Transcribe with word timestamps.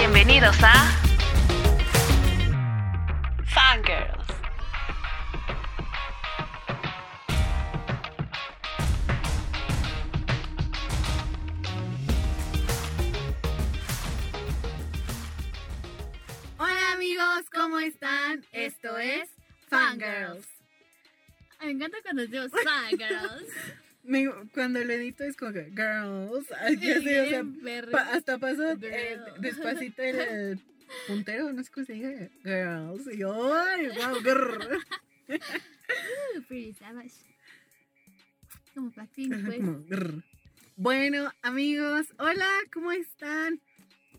Bienvenidos 0.00 0.56
a 0.62 0.92
Fangirls. 3.46 4.28
Hola 16.58 16.92
amigos, 16.92 17.50
¿cómo 17.52 17.80
están? 17.80 18.46
Esto 18.52 18.96
es 18.98 19.28
Fangirls. 19.68 20.46
Me 21.60 21.72
encanta 21.72 21.98
cuando 22.04 22.22
decimos 22.22 22.52
fangirls. 22.52 23.52
Me- 24.08 24.30
cuando 24.54 24.82
lo 24.82 24.92
edito 24.92 25.22
es 25.24 25.36
como 25.36 25.52
que 25.52 25.64
girls, 25.66 26.50
así, 26.60 26.90
o 26.92 27.28
sea, 27.28 27.44
pa- 27.92 28.12
hasta 28.14 28.38
pasó 28.38 28.70
eh, 28.72 28.76
Girl. 28.80 29.40
despacito 29.40 30.02
el 30.02 30.58
puntero, 31.06 31.52
no 31.52 31.62
sé 31.62 31.70
cómo 31.70 31.84
se 31.86 31.92
diga, 31.92 32.28
girls, 32.42 33.06
y 33.14 33.18
yo, 33.18 33.34
wow, 33.34 34.20
grr. 34.22 34.78
Uh, 35.28 36.40
Pretty 36.48 36.72
savage. 36.74 37.12
Como 38.74 38.90
Blackpink, 38.90 39.44
pues. 39.44 39.56
Como. 39.58 40.22
Bueno, 40.76 41.32
amigos, 41.42 42.06
hola, 42.18 42.48
¿cómo 42.72 42.92
están? 42.92 43.60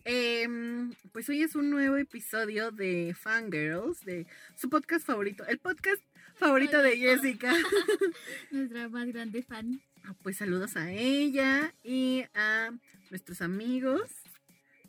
Em, 0.04 0.92
pues 1.12 1.28
hoy 1.28 1.42
es 1.42 1.54
un 1.54 1.70
nuevo 1.70 1.96
episodio 1.96 2.70
de 2.70 3.14
Fangirls, 3.18 4.00
de 4.04 4.26
su 4.56 4.70
podcast 4.70 5.06
favorito, 5.06 5.44
el 5.46 5.58
podcast 5.58 6.02
favorito 6.36 6.80
de 6.82 6.96
Jessica. 6.96 7.52
Nuestra 8.50 8.88
más 8.88 9.06
grande 9.08 9.42
fan. 9.42 9.80
Ah, 10.04 10.14
Pues 10.22 10.38
saludos 10.38 10.76
a 10.76 10.90
ella 10.90 11.74
y 11.84 12.24
a 12.34 12.70
nuestros 13.10 13.42
amigos. 13.42 14.10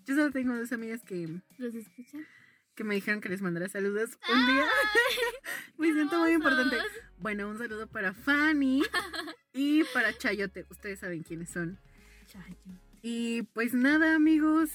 Yo 0.06 0.16
solo 0.16 0.32
tengo 0.32 0.56
dos 0.56 0.72
amigas 0.72 1.02
que, 1.04 1.28
¿Los 1.58 1.76
escucha? 1.76 2.18
que 2.76 2.84
me 2.84 2.96
dijeron 2.96 3.20
que 3.22 3.30
les 3.30 3.42
mandara 3.42 3.68
saludos 3.68 4.12
un 4.34 4.48
día. 4.48 4.66
me 5.78 5.92
siento 5.94 6.20
muy 6.20 6.32
importante. 6.32 6.78
Bueno, 7.20 7.50
un 7.50 7.58
saludo 7.58 7.88
para 7.88 8.14
Fanny 8.14 8.82
y 9.54 9.84
para 9.94 10.18
Chayote. 10.18 10.66
Ustedes 10.70 11.00
saben 11.00 11.24
quiénes 11.24 11.50
son. 11.50 11.80
Chayo. 12.28 12.56
Y 13.04 13.42
pues 13.54 13.74
nada, 13.74 14.16
amigos. 14.16 14.70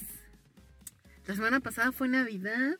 La 1.27 1.35
semana 1.35 1.59
pasada 1.59 1.91
fue 1.91 2.07
Navidad. 2.07 2.79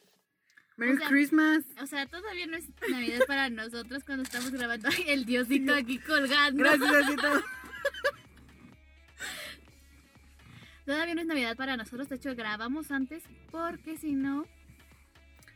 Merry 0.77 0.93
O 0.93 0.97
sea, 0.97 1.09
Christmas. 1.09 1.65
O 1.81 1.85
sea, 1.85 2.05
todavía 2.05 2.47
no 2.47 2.55
es 2.55 2.65
Navidad 2.89 3.19
para 3.27 3.49
nosotros 3.49 4.03
cuando 4.05 4.23
estamos 4.23 4.51
grabando. 4.51 4.87
El 5.07 5.25
diosito 5.25 5.75
aquí 5.75 5.99
colgando. 5.99 6.63
Gracias, 6.63 6.89
Diosito. 6.89 7.43
Todavía 10.85 11.15
no 11.15 11.21
es 11.21 11.27
Navidad 11.27 11.57
para 11.57 11.75
nosotros. 11.75 12.07
De 12.07 12.15
hecho, 12.15 12.33
grabamos 12.35 12.91
antes 12.91 13.21
porque 13.51 13.97
si 13.97 14.13
no. 14.13 14.45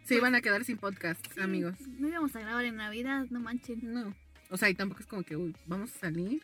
Se 0.04 0.16
iban 0.16 0.36
a 0.36 0.42
quedar 0.42 0.66
sin 0.66 0.78
podcast, 0.78 1.26
sí, 1.34 1.40
amigos. 1.40 1.76
No 1.98 2.10
íbamos 2.10 2.36
a 2.36 2.42
grabar 2.42 2.66
en 2.66 2.76
Navidad, 2.76 3.28
no 3.30 3.40
manchen. 3.40 3.80
No. 3.84 4.14
O 4.50 4.58
sea, 4.58 4.70
y 4.70 4.74
tampoco 4.74 5.00
es 5.00 5.08
como 5.08 5.24
que, 5.24 5.38
uy, 5.38 5.56
vamos 5.66 5.96
a 5.96 6.00
salir. 6.00 6.44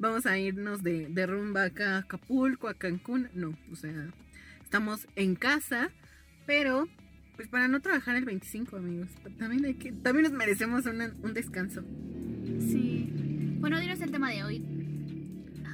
Vamos 0.00 0.26
a 0.26 0.36
irnos 0.38 0.82
de, 0.82 1.06
de 1.08 1.26
rumba 1.26 1.64
acá 1.64 1.96
a 1.96 1.98
Acapulco, 1.98 2.66
a 2.66 2.74
Cancún. 2.74 3.28
No, 3.34 3.56
o 3.70 3.76
sea, 3.76 3.92
estamos 4.68 5.08
en 5.16 5.34
casa, 5.34 5.90
pero 6.46 6.86
pues 7.36 7.48
para 7.48 7.68
no 7.68 7.80
trabajar 7.80 8.16
el 8.16 8.26
25, 8.26 8.76
amigos. 8.76 9.08
También 9.38 9.64
hay 9.64 9.74
que, 9.74 9.92
también 9.92 10.24
nos 10.24 10.32
merecemos 10.32 10.84
una- 10.84 11.14
un 11.22 11.32
descanso. 11.32 11.82
Sí. 12.60 13.08
Bueno, 13.60 13.80
dinos 13.80 13.98
el 14.02 14.10
tema 14.10 14.30
de 14.30 14.44
hoy. 14.44 14.62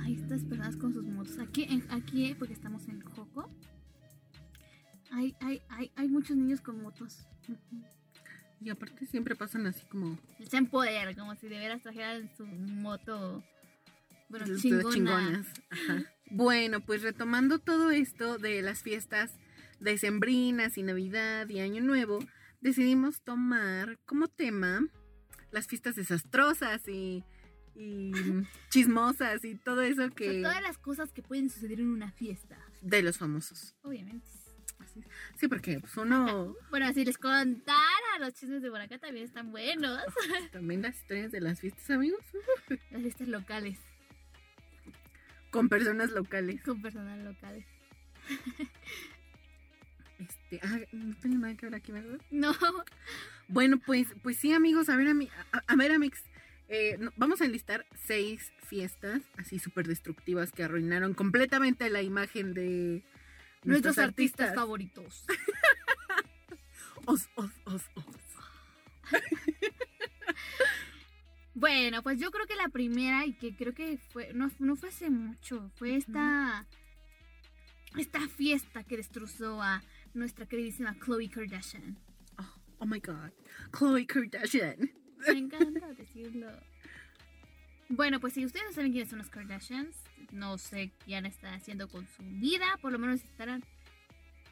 Ay, 0.03 0.15
estas 0.15 0.45
personas 0.45 0.77
con 0.77 0.93
sus 0.95 1.03
motos. 1.05 1.39
Aquí, 1.41 1.65
en- 1.65 1.85
aquí 1.91 2.27
eh, 2.27 2.37
porque 2.39 2.55
estamos 2.55 2.87
en 2.87 3.01
Joco. 3.01 3.51
Hay, 5.11 5.35
hay, 5.41 5.61
hay, 5.71 5.91
hay 5.97 6.09
muchos 6.09 6.37
niños 6.37 6.61
con 6.61 6.81
motos. 6.81 7.27
Y 8.61 8.71
aparte 8.71 9.07
siempre 9.07 9.35
pasan 9.35 9.67
así 9.67 9.85
como 9.87 10.17
Le 10.39 10.45
echan 10.47 10.67
poder, 10.67 11.17
como 11.17 11.35
si 11.35 11.49
de 11.49 11.59
veras 11.59 11.83
trajeran 11.83 12.31
su 12.37 12.47
moto. 12.47 13.43
Bueno, 14.29 14.45
Ustedes 14.47 14.63
chingona. 14.63 14.95
chingonas. 14.95 15.47
Ajá. 15.71 16.05
Bueno, 16.31 16.81
pues 16.81 17.03
retomando 17.03 17.59
todo 17.59 17.91
esto 17.91 18.39
de 18.39 18.63
las 18.63 18.83
fiestas 18.83 19.39
decembrinas 19.81 20.79
y 20.79 20.83
Navidad 20.83 21.49
y 21.49 21.61
Año 21.61 21.83
Nuevo, 21.83 22.19
decidimos 22.61 23.23
tomar 23.23 23.99
como 24.07 24.29
tema 24.29 24.81
las 25.51 25.67
fiestas 25.67 25.95
desastrosas 25.95 26.89
y, 26.89 27.23
y 27.75 28.13
chismosas 28.71 29.45
y 29.45 29.55
todo 29.57 29.83
eso 29.83 30.03
O 30.03 30.07
sea, 30.07 30.11
que 30.11 30.43
todas 30.43 30.63
las 30.63 30.79
cosas 30.79 31.13
que 31.13 31.23
pueden 31.23 31.51
suceder 31.51 31.81
en 31.81 31.89
una 31.89 32.11
fiesta. 32.13 32.59
de 32.81 33.03
los 33.03 33.19
famosos. 33.19 33.75
Obviamente. 33.83 34.27
Sí, 35.37 35.49
porque 35.49 35.81
pues, 35.81 35.97
uno 35.97 36.55
Bueno, 36.71 36.93
si 36.93 37.05
les 37.05 37.19
contara, 37.19 38.19
los 38.21 38.35
chismes 38.35 38.63
de 38.63 38.71
por 38.71 38.81
acá 38.81 38.99
también 38.99 39.27
están 39.27 39.51
buenos. 39.51 40.01
también 40.53 40.83
las 40.83 40.97
historias 40.97 41.33
de 41.33 41.41
las 41.41 41.61
fiestas, 41.61 41.91
amigos, 41.91 42.21
Las 42.91 43.03
fiestas 43.03 43.29
locales, 43.29 43.79
con 45.55 45.69
personas 45.69 46.11
locales. 46.11 46.61
con 46.63 46.83
personas 46.83 47.17
locales. 47.23 47.65
Este, 50.19 50.59
ah, 50.65 50.81
no 50.91 51.15
nada 51.39 51.55
que 51.55 51.67
ver 51.67 51.75
aquí, 51.77 51.93
¿verdad? 51.93 52.19
No. 52.33 52.53
Bueno, 53.47 53.79
pues, 53.79 54.09
pues 54.23 54.37
sí, 54.37 54.53
amigos, 54.53 54.89
a 54.89 54.97
ver, 54.97 55.07
a, 55.53 55.59
a 55.65 55.77
ver, 55.77 55.93
amigos, 55.93 56.19
eh, 56.69 56.97
no- 56.99 57.13
vamos 57.17 57.41
a 57.41 57.45
enlistar 57.45 57.87
seis 58.05 58.53
fiestas 58.67 59.23
así 59.37 59.61
súper 59.61 59.87
destructivas 59.87 60.51
que 60.51 60.65
arruinaron 60.65 61.15
completamente 61.15 61.89
la 61.89 62.03
imagen 62.03 62.53
de 62.53 63.05
Nuestros 63.63 63.99
artistas 63.99 64.55
favoritos. 64.57 65.25
Os, 67.07 67.29
os, 67.37 67.51
os, 67.67 67.83
os. 67.97 68.07
Bueno, 71.55 72.03
pues 72.03 72.19
yo 72.19 72.31
creo 72.31 72.47
que 72.47 72.57
la 72.57 72.69
primera 72.69 73.25
y 73.27 73.33
que 73.35 73.55
creo 73.55 73.75
que 73.75 73.99
fue 74.11 74.33
no, 74.35 74.51
no 74.59 74.77
fue 74.77 74.89
hace 74.89 75.09
mucho, 75.09 75.71
fue 75.77 75.97
esta 75.97 76.67
esta 77.97 78.27
fiesta 78.29 78.83
que 78.83 78.97
destrozó 78.97 79.63
a 79.63 79.83
nuestra 80.15 80.47
queridísima 80.47 80.95
Khloe 80.99 81.29
Kardashian. 81.29 81.97
Oh, 82.39 82.55
oh 82.79 82.87
my 82.87 82.99
God, 82.99 83.31
Chloe 83.77 84.05
Kardashian. 84.07 84.91
Me 85.29 85.39
encanta 85.39 85.93
decirlo. 85.95 86.49
Bueno, 87.89 88.19
pues 88.19 88.33
si 88.33 88.45
ustedes 88.45 88.67
no 88.67 88.73
saben 88.73 88.93
quiénes 88.93 89.11
son 89.11 89.19
las 89.19 89.31
Kardashians, 89.31 89.95
no 90.33 90.59
sé 90.59 90.91
qué 91.07 91.15
han 91.15 91.27
estado 91.27 91.55
haciendo 91.55 91.89
con 91.89 92.07
su 92.09 92.23
vida, 92.25 92.67
por 92.83 92.91
lo 92.93 92.99
menos 92.99 93.21
necesitarán, 93.21 93.63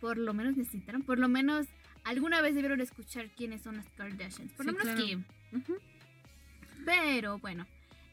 por 0.00 0.18
lo 0.18 0.34
menos 0.34 0.56
necesitarán, 0.56 1.02
por 1.02 1.18
lo 1.18 1.28
menos 1.28 1.66
alguna 2.04 2.40
vez 2.42 2.54
debieron 2.54 2.80
escuchar 2.80 3.30
quiénes 3.30 3.62
son 3.62 3.76
las 3.76 3.88
Kardashians, 3.90 4.52
por 4.52 4.66
lo 4.66 4.72
menos 4.72 4.84
claro. 4.84 5.04
Kim. 5.04 5.24
Pero 6.84 7.38
bueno, 7.38 7.66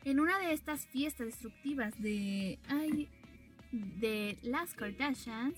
en 0.06 0.20
una 0.20 0.40
de 0.40 0.54
estas 0.54 0.88
fiestas 0.88 1.28
destructivas 1.28 2.00
de, 2.02 2.60
ay, 2.68 3.10
de 3.72 4.38
las 4.42 4.74
Kardashians, 4.74 5.58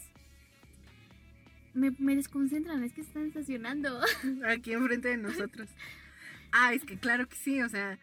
me, 1.73 1.91
me 1.99 2.15
desconcentran, 2.15 2.83
es 2.83 2.93
que 2.93 3.01
están 3.01 3.27
estacionando. 3.27 4.01
Aquí 4.47 4.73
enfrente 4.73 5.09
de 5.09 5.17
nosotros. 5.17 5.69
Ah, 6.51 6.73
es 6.73 6.83
que 6.83 6.97
claro 6.97 7.27
que 7.27 7.35
sí, 7.35 7.61
o 7.61 7.69
sea, 7.69 7.97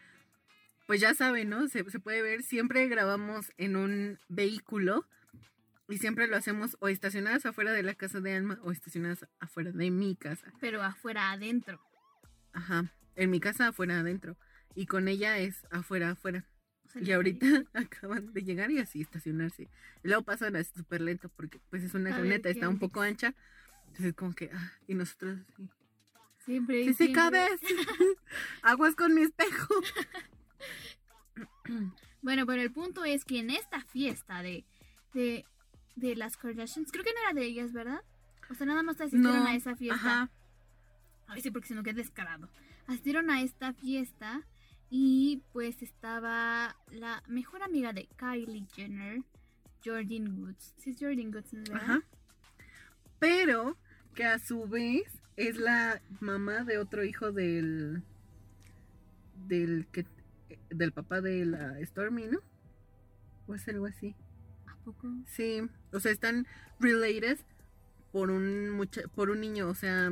pues 0.87 0.99
ya 0.99 1.13
saben, 1.13 1.49
¿no? 1.49 1.67
Se, 1.67 1.87
se 1.89 1.99
puede 1.99 2.21
ver, 2.21 2.41
siempre 2.41 2.87
grabamos 2.87 3.51
en 3.57 3.75
un 3.75 4.17
vehículo 4.27 5.05
y 5.87 5.97
siempre 5.97 6.27
lo 6.27 6.35
hacemos 6.35 6.77
o 6.79 6.87
estacionadas 6.87 7.45
afuera 7.45 7.73
de 7.73 7.83
la 7.83 7.93
casa 7.93 8.21
de 8.21 8.33
Alma 8.33 8.59
o 8.63 8.71
estacionadas 8.71 9.27
afuera 9.39 9.71
de 9.71 9.91
mi 9.91 10.15
casa. 10.15 10.51
Pero 10.59 10.81
afuera, 10.81 11.31
adentro. 11.31 11.79
Ajá, 12.53 12.91
en 13.15 13.29
mi 13.29 13.39
casa 13.39 13.67
afuera 13.67 13.99
adentro 13.99 14.35
y 14.79 14.85
con 14.85 15.09
ella 15.09 15.37
es 15.39 15.67
afuera 15.71 16.11
afuera. 16.11 16.45
O 16.85 16.89
sea, 16.89 17.01
Y 17.01 17.11
ahorita 17.11 17.45
acaban 17.73 18.31
de 18.31 18.43
llegar 18.43 18.71
y 18.71 18.79
así 18.79 19.01
estacionarse. 19.01 19.63
Y 20.03 20.07
luego 20.07 20.23
pasan 20.23 20.55
así 20.55 20.71
súper 20.73 21.01
lento 21.01 21.27
porque 21.35 21.59
pues 21.69 21.83
es 21.83 21.93
una 21.95 22.11
A 22.11 22.13
camioneta, 22.13 22.43
¿qué 22.43 22.53
está 22.53 22.69
un 22.69 22.79
poco 22.79 23.01
ancha. 23.01 23.35
Entonces 23.87 24.13
como 24.13 24.33
que, 24.33 24.49
ah, 24.53 24.71
y 24.87 24.95
nosotros 24.95 25.39
así, 25.49 25.69
Siempre. 26.45 26.85
Sí, 26.85 26.93
sí, 26.93 27.11
cabes. 27.11 27.59
Aguas 28.61 28.95
con 28.95 29.13
mi 29.13 29.23
espejo. 29.23 29.75
Bueno, 32.21 32.45
pero 32.45 32.61
el 32.61 32.71
punto 32.71 33.03
es 33.03 33.25
que 33.25 33.39
en 33.39 33.49
esta 33.49 33.81
fiesta 33.81 34.41
de, 34.41 34.63
de, 35.13 35.45
de 35.97 36.15
las 36.15 36.37
Kardashians, 36.37 36.93
creo 36.93 37.03
que 37.03 37.11
no 37.13 37.19
era 37.19 37.33
de 37.33 37.45
ellas, 37.45 37.73
¿verdad? 37.73 38.01
O 38.49 38.53
sea, 38.53 38.65
nada 38.65 38.81
más 38.81 39.01
asistieron 39.01 39.45
a 39.45 39.55
esa 39.55 39.75
fiesta. 39.75 39.95
Ajá. 39.95 40.31
Ay, 41.27 41.41
sí, 41.41 41.51
porque 41.51 41.67
si 41.67 41.73
no, 41.73 41.83
qué 41.83 41.93
descarado. 41.93 42.49
Asistieron 42.87 43.29
a 43.29 43.41
esta 43.41 43.73
fiesta 43.73 44.47
y 44.89 45.43
pues 45.53 45.81
estaba 45.81 46.75
la 46.91 47.23
mejor 47.27 47.61
amiga 47.63 47.93
de 47.93 48.07
Kylie 48.17 48.65
Jenner, 48.73 49.21
Jordan 49.83 50.39
Woods. 50.39 50.73
Sí, 50.77 50.91
es 50.91 50.97
Jordan 50.99 51.33
Woods, 51.33 51.53
¿no 51.53 51.63
es 51.63 51.69
¿verdad? 51.69 51.83
Ajá. 51.89 52.03
Pero 53.19 53.77
que 54.15 54.23
a 54.25 54.39
su 54.39 54.67
vez 54.67 55.03
es 55.35 55.57
la 55.57 56.01
mamá 56.19 56.63
de 56.63 56.77
otro 56.79 57.03
hijo 57.03 57.31
del 57.31 58.03
del 59.47 59.87
que 59.91 60.05
del 60.69 60.91
papá 60.91 61.21
de 61.21 61.45
la 61.45 61.75
Stormy, 61.85 62.27
¿no? 62.27 62.39
O 63.47 63.55
es 63.55 63.67
algo 63.67 63.85
así. 63.85 64.15
¿A 64.67 64.75
poco? 64.83 65.07
Sí, 65.27 65.61
o 65.91 65.99
sea, 65.99 66.11
están 66.11 66.45
related, 66.79 67.39
por 68.11 68.29
un 68.31 68.69
mucha- 68.71 69.07
por 69.15 69.29
un 69.29 69.41
niño, 69.41 69.67
o 69.69 69.75
sea, 69.75 70.11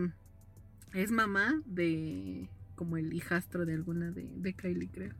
es 0.93 1.11
mamá 1.11 1.61
de 1.65 2.49
como 2.77 2.95
el 2.95 3.11
hijastro 3.13 3.65
de 3.65 3.73
alguna 3.73 4.11
de, 4.11 4.29
de 4.37 4.53
Kylie, 4.53 4.89
creo. 4.89 5.13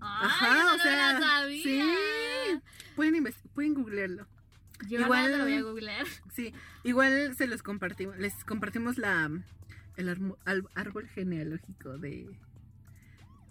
Ajá, 0.00 0.64
no 0.64 0.74
o 0.74 0.78
sea, 0.78 1.20
sabía. 1.20 1.62
sí. 1.62 2.60
Pueden 2.96 3.24
pueden 3.54 3.74
googlearlo. 3.74 4.26
Yo 4.88 5.00
Igual- 5.00 5.36
lo 5.38 5.44
voy 5.44 5.54
a 5.54 5.62
googlear. 5.62 6.06
Sí, 6.34 6.52
igual 6.84 7.34
se 7.36 7.46
los 7.48 7.62
compartimos, 7.62 8.16
les 8.18 8.44
compartimos 8.44 8.96
la 8.96 9.28
el 9.96 10.08
árbol 10.76 11.08
genealógico 11.08 11.98
de, 11.98 12.28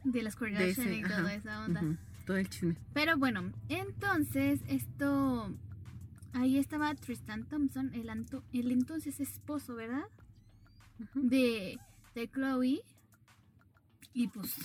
De 0.05 0.21
las 0.21 0.37
Kardashian 0.37 0.93
y 0.93 1.03
toda 1.03 1.33
esa 1.33 1.65
onda. 1.65 1.81
todo 2.25 2.37
el 2.37 2.49
chisme. 2.49 2.77
Pero 2.93 3.17
bueno, 3.17 3.51
entonces 3.69 4.61
esto... 4.67 5.53
Ahí 6.33 6.57
estaba 6.59 6.93
Tristan 6.95 7.45
Thompson, 7.45 7.93
el, 7.93 8.09
anto- 8.09 8.43
el 8.53 8.71
entonces 8.71 9.19
esposo, 9.19 9.75
¿verdad? 9.75 10.05
De, 11.13 11.79
de 12.15 12.29
Chloe. 12.29 12.81
Y 14.13 14.27
pues... 14.29 14.55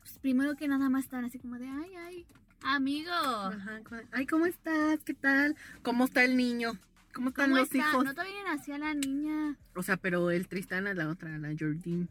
Pues 0.00 0.18
primero 0.20 0.54
que 0.56 0.68
nada 0.68 0.88
más 0.88 1.04
estaban 1.04 1.24
así 1.24 1.38
como 1.38 1.58
de, 1.58 1.68
ay, 1.68 1.94
ay, 1.96 2.26
amigo. 2.62 3.12
Ajá, 3.12 3.80
Ay, 4.12 4.26
¿cómo 4.26 4.46
estás? 4.46 5.02
¿Qué 5.04 5.14
tal? 5.14 5.56
¿Cómo 5.82 6.04
está 6.04 6.24
el 6.24 6.36
niño? 6.36 6.78
¿Cómo 7.14 7.30
están 7.30 7.50
¿Cómo 7.50 7.56
los 7.60 7.72
está? 7.72 7.78
hijos? 7.78 8.04
No 8.04 8.12
todavía 8.12 8.44
nacía 8.44 8.78
la 8.78 8.94
niña. 8.94 9.56
O 9.74 9.82
sea, 9.82 9.96
pero 9.96 10.30
el 10.30 10.48
Tristán 10.48 10.86
a 10.86 10.94
la 10.94 11.08
otra, 11.08 11.34
a 11.34 11.38
la 11.38 11.48
Jordine. 11.58 12.08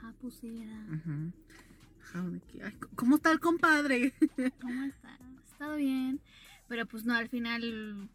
Ah, 0.00 0.12
pues 0.20 0.42
era. 0.44 0.86
Ajá, 0.92 2.22
ay, 2.64 2.78
¿Cómo 2.94 3.16
está 3.16 3.32
el 3.32 3.40
compadre? 3.40 4.12
¿Cómo 4.60 4.84
está? 4.84 5.08
¿Ha 5.08 5.44
estado 5.50 5.76
bien? 5.76 6.20
Pero 6.68 6.86
pues 6.86 7.04
no, 7.04 7.14
al 7.14 7.28
final 7.28 8.08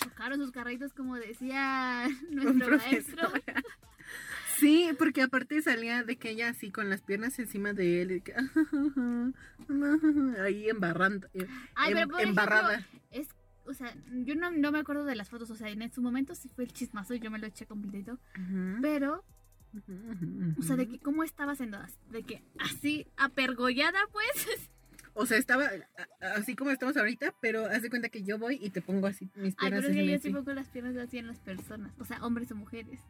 chocaron 0.00 0.38
sus 0.40 0.50
carritos 0.52 0.92
como 0.92 1.16
decía 1.16 2.06
nuestro 2.30 2.76
maestro. 2.78 3.28
Sí, 4.58 4.90
porque 4.98 5.22
aparte 5.22 5.62
salía 5.62 6.02
de 6.02 6.16
que 6.18 6.30
ella 6.30 6.50
así 6.50 6.70
con 6.70 6.90
las 6.90 7.00
piernas 7.00 7.38
encima 7.38 7.72
de 7.72 8.02
él, 8.02 8.10
y 8.12 8.20
que, 8.20 8.34
ahí 10.44 10.68
embarrando, 10.68 11.28
em- 11.32 11.46
Ay, 11.74 11.94
pero 11.94 12.00
em- 12.02 12.08
por 12.10 12.20
embarrada. 12.20 12.74
ejemplo, 12.74 13.00
es, 13.10 13.28
o 13.64 13.72
sea, 13.72 13.94
yo 14.12 14.34
no, 14.34 14.50
no 14.50 14.70
me 14.70 14.80
acuerdo 14.80 15.04
de 15.04 15.16
las 15.16 15.30
fotos, 15.30 15.48
o 15.50 15.56
sea, 15.56 15.70
en 15.70 15.90
su 15.92 16.02
momento 16.02 16.34
sí 16.34 16.50
fue 16.54 16.64
el 16.64 16.72
chismazo 16.74 17.14
y 17.14 17.20
yo 17.20 17.30
me 17.30 17.38
lo 17.38 17.46
eché 17.46 17.64
completito, 17.64 18.18
pero, 18.82 19.24
o 20.58 20.62
sea, 20.62 20.76
de 20.76 20.88
que 20.88 20.98
cómo 20.98 21.24
estaba 21.24 21.52
haciendo, 21.52 21.78
de 22.10 22.22
que 22.22 22.42
así 22.58 23.06
apergollada 23.16 24.00
pues. 24.12 24.70
O 25.20 25.26
sea, 25.26 25.36
estaba 25.36 25.68
así 26.20 26.56
como 26.56 26.70
estamos 26.70 26.96
ahorita, 26.96 27.34
pero 27.42 27.66
haz 27.66 27.82
de 27.82 27.90
cuenta 27.90 28.08
que 28.08 28.22
yo 28.22 28.38
voy 28.38 28.58
y 28.60 28.70
te 28.70 28.80
pongo 28.80 29.06
así 29.06 29.28
mis 29.34 29.54
Ay, 29.58 29.68
piernas 29.68 29.80
pero 29.82 29.88
es 29.88 29.96
que 29.96 30.12
yo 30.12 30.18
sí 30.18 30.30
pongo 30.30 30.52
las 30.54 30.68
piernas 30.68 30.96
así 30.96 31.18
en 31.18 31.26
las 31.26 31.38
personas, 31.40 31.92
o 31.98 32.04
sea, 32.04 32.24
hombres 32.24 32.50
o 32.52 32.54
mujeres. 32.54 33.00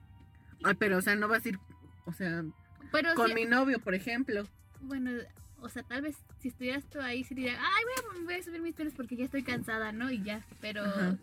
Ay, 0.65 0.75
pero 0.75 0.99
o 0.99 1.03
sea, 1.03 1.15
no 1.15 1.29
vas 1.29 1.47
a 1.47 1.51
ir, 1.51 1.59
o 2.07 2.13
sea, 2.13 2.45
Pero 2.91 3.15
con 3.15 3.33
mi 3.33 3.45
novio, 3.45 3.79
por 3.79 3.95
ejemplo. 3.95 4.45
Bueno, 4.81 5.13
o 5.61 5.69
sea, 5.69 5.85
tal 5.85 6.03
vez 6.03 6.17
si 6.41 6.49
estuvieras 6.49 6.85
tú 6.91 7.01
ahí, 7.01 7.23
sí 7.23 7.35
diría, 7.35 7.59
ay, 7.61 7.85
voy 7.85 8.21
a, 8.21 8.25
voy 8.25 8.35
a 8.35 8.43
subir 8.43 8.61
mis 8.61 8.75
piernas 8.75 8.97
porque 8.97 9.15
ya 9.15 9.25
estoy 9.25 9.45
cansada, 9.45 9.93
¿no? 9.93 10.11
Y 10.11 10.23
ya, 10.25 10.45
pero... 10.61 10.85
Ajá. 10.85 11.17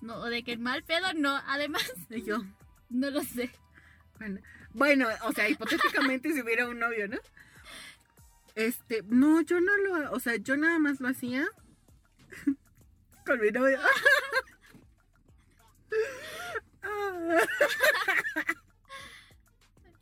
No, 0.00 0.18
o 0.18 0.26
de 0.26 0.44
que 0.44 0.52
el 0.52 0.60
mal 0.60 0.84
pedo, 0.84 1.12
no. 1.14 1.36
Además, 1.46 1.82
Y 2.10 2.22
yo, 2.22 2.38
no 2.90 3.10
lo 3.10 3.22
sé. 3.22 3.50
Bueno, 4.18 4.40
bueno, 4.72 5.08
o 5.24 5.32
sea, 5.32 5.48
hipotéticamente 5.48 6.32
si 6.32 6.40
hubiera 6.40 6.68
un 6.68 6.78
novio, 6.78 7.08
¿no? 7.08 7.18
Este, 8.56 9.02
no, 9.06 9.40
yo 9.42 9.60
no 9.60 9.76
lo, 9.76 10.10
o 10.12 10.18
sea, 10.18 10.36
yo 10.36 10.56
nada 10.56 10.78
más 10.80 10.98
lo 11.00 11.08
hacía 11.08 11.46
con 13.26 13.40
mi 13.40 13.50
novio. 13.50 13.78
Ah, 16.82 17.44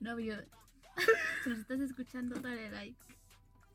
Novio, 0.01 0.37
si 1.43 1.51
nos 1.51 1.59
estás 1.61 1.81
escuchando, 1.81 2.39
dale 2.41 2.71
like. 2.71 2.97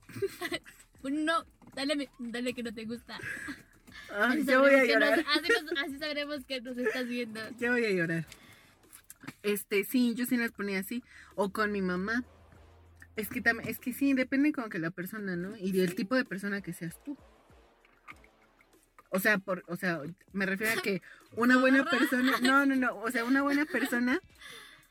No, 1.01 1.45
dale, 1.75 2.09
dale 2.19 2.53
que 2.53 2.61
no 2.61 2.73
te 2.73 2.83
gusta. 2.85 3.17
Así 4.13 4.43
yo 4.45 4.59
voy 4.59 4.73
a 4.75 4.83
llorar. 4.83 5.17
nos- 5.17 5.37
así, 5.37 5.47
nos- 5.49 5.81
así 5.83 5.97
sabremos 5.97 6.43
que 6.45 6.59
nos 6.61 6.77
estás 6.77 7.07
viendo. 7.07 7.39
Yo 7.57 7.71
voy 7.71 7.85
a 7.85 7.91
llorar. 7.91 8.25
Este, 9.41 9.85
sí, 9.85 10.13
yo 10.15 10.25
sí 10.25 10.35
las 10.35 10.51
ponía 10.51 10.79
así. 10.79 11.01
O 11.35 11.51
con 11.53 11.71
mi 11.71 11.81
mamá. 11.81 12.25
Es 13.15 13.29
que 13.29 13.41
también, 13.41 13.67
es 13.69 13.79
que 13.79 13.91
sí, 13.93 14.13
depende 14.13 14.51
como 14.53 14.69
que 14.69 14.79
la 14.79 14.91
persona, 14.91 15.35
¿no? 15.35 15.57
Y 15.57 15.71
del 15.71 15.95
tipo 15.95 16.15
de 16.15 16.25
persona 16.25 16.61
que 16.61 16.73
seas 16.73 17.01
tú. 17.03 17.17
O 19.11 19.19
sea, 19.19 19.39
por, 19.39 19.63
o 19.67 19.75
sea, 19.75 20.01
me 20.33 20.45
refiero 20.45 20.79
a 20.79 20.81
que 20.83 21.01
una 21.35 21.57
buena 21.57 21.83
persona, 21.83 22.39
no, 22.41 22.65
no, 22.65 22.75
no, 22.75 22.95
o 22.97 23.09
sea, 23.09 23.25
una 23.25 23.41
buena 23.41 23.65
persona, 23.65 24.21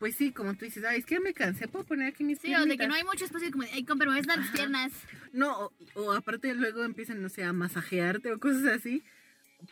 pues 0.00 0.16
sí, 0.16 0.32
como 0.32 0.54
tú 0.54 0.64
dices, 0.64 0.84
ay, 0.84 0.98
es 0.98 1.06
que 1.06 1.20
me 1.20 1.32
cansé, 1.32 1.68
puedo 1.68 1.84
poner 1.84 2.08
aquí 2.08 2.24
mis 2.24 2.38
Sí, 2.40 2.52
o 2.54 2.58
de 2.58 2.64
que 2.72 2.76
piernitas?" 2.76 2.88
no 2.88 2.94
hay 2.96 3.04
mucho 3.04 3.24
espacio, 3.24 3.50
como 3.52 3.64
ay, 3.72 3.84
compa, 3.84 4.04
me 4.04 4.10
voy 4.12 4.20
a 4.20 4.22
dar 4.22 4.38
las 4.38 4.50
piernas. 4.50 4.92
No, 5.32 5.56
o, 5.56 5.72
o 5.94 6.12
aparte 6.12 6.52
luego 6.54 6.84
empiezan, 6.84 7.22
no 7.22 7.28
sé, 7.28 7.44
a 7.44 7.52
masajearte 7.52 8.32
o 8.32 8.40
cosas 8.40 8.66
así, 8.66 9.04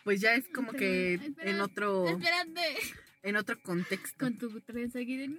pues 0.03 0.21
ya 0.21 0.33
es 0.35 0.47
como 0.49 0.71
que 0.71 1.19
en 1.39 1.59
otro, 1.61 2.07
Espérate. 2.07 2.77
en 3.23 3.35
otro 3.35 3.61
contexto. 3.61 4.17
Con 4.25 4.37
tu 4.37 4.61
trenza 4.61 4.99
aquí 4.99 5.17
de, 5.17 5.29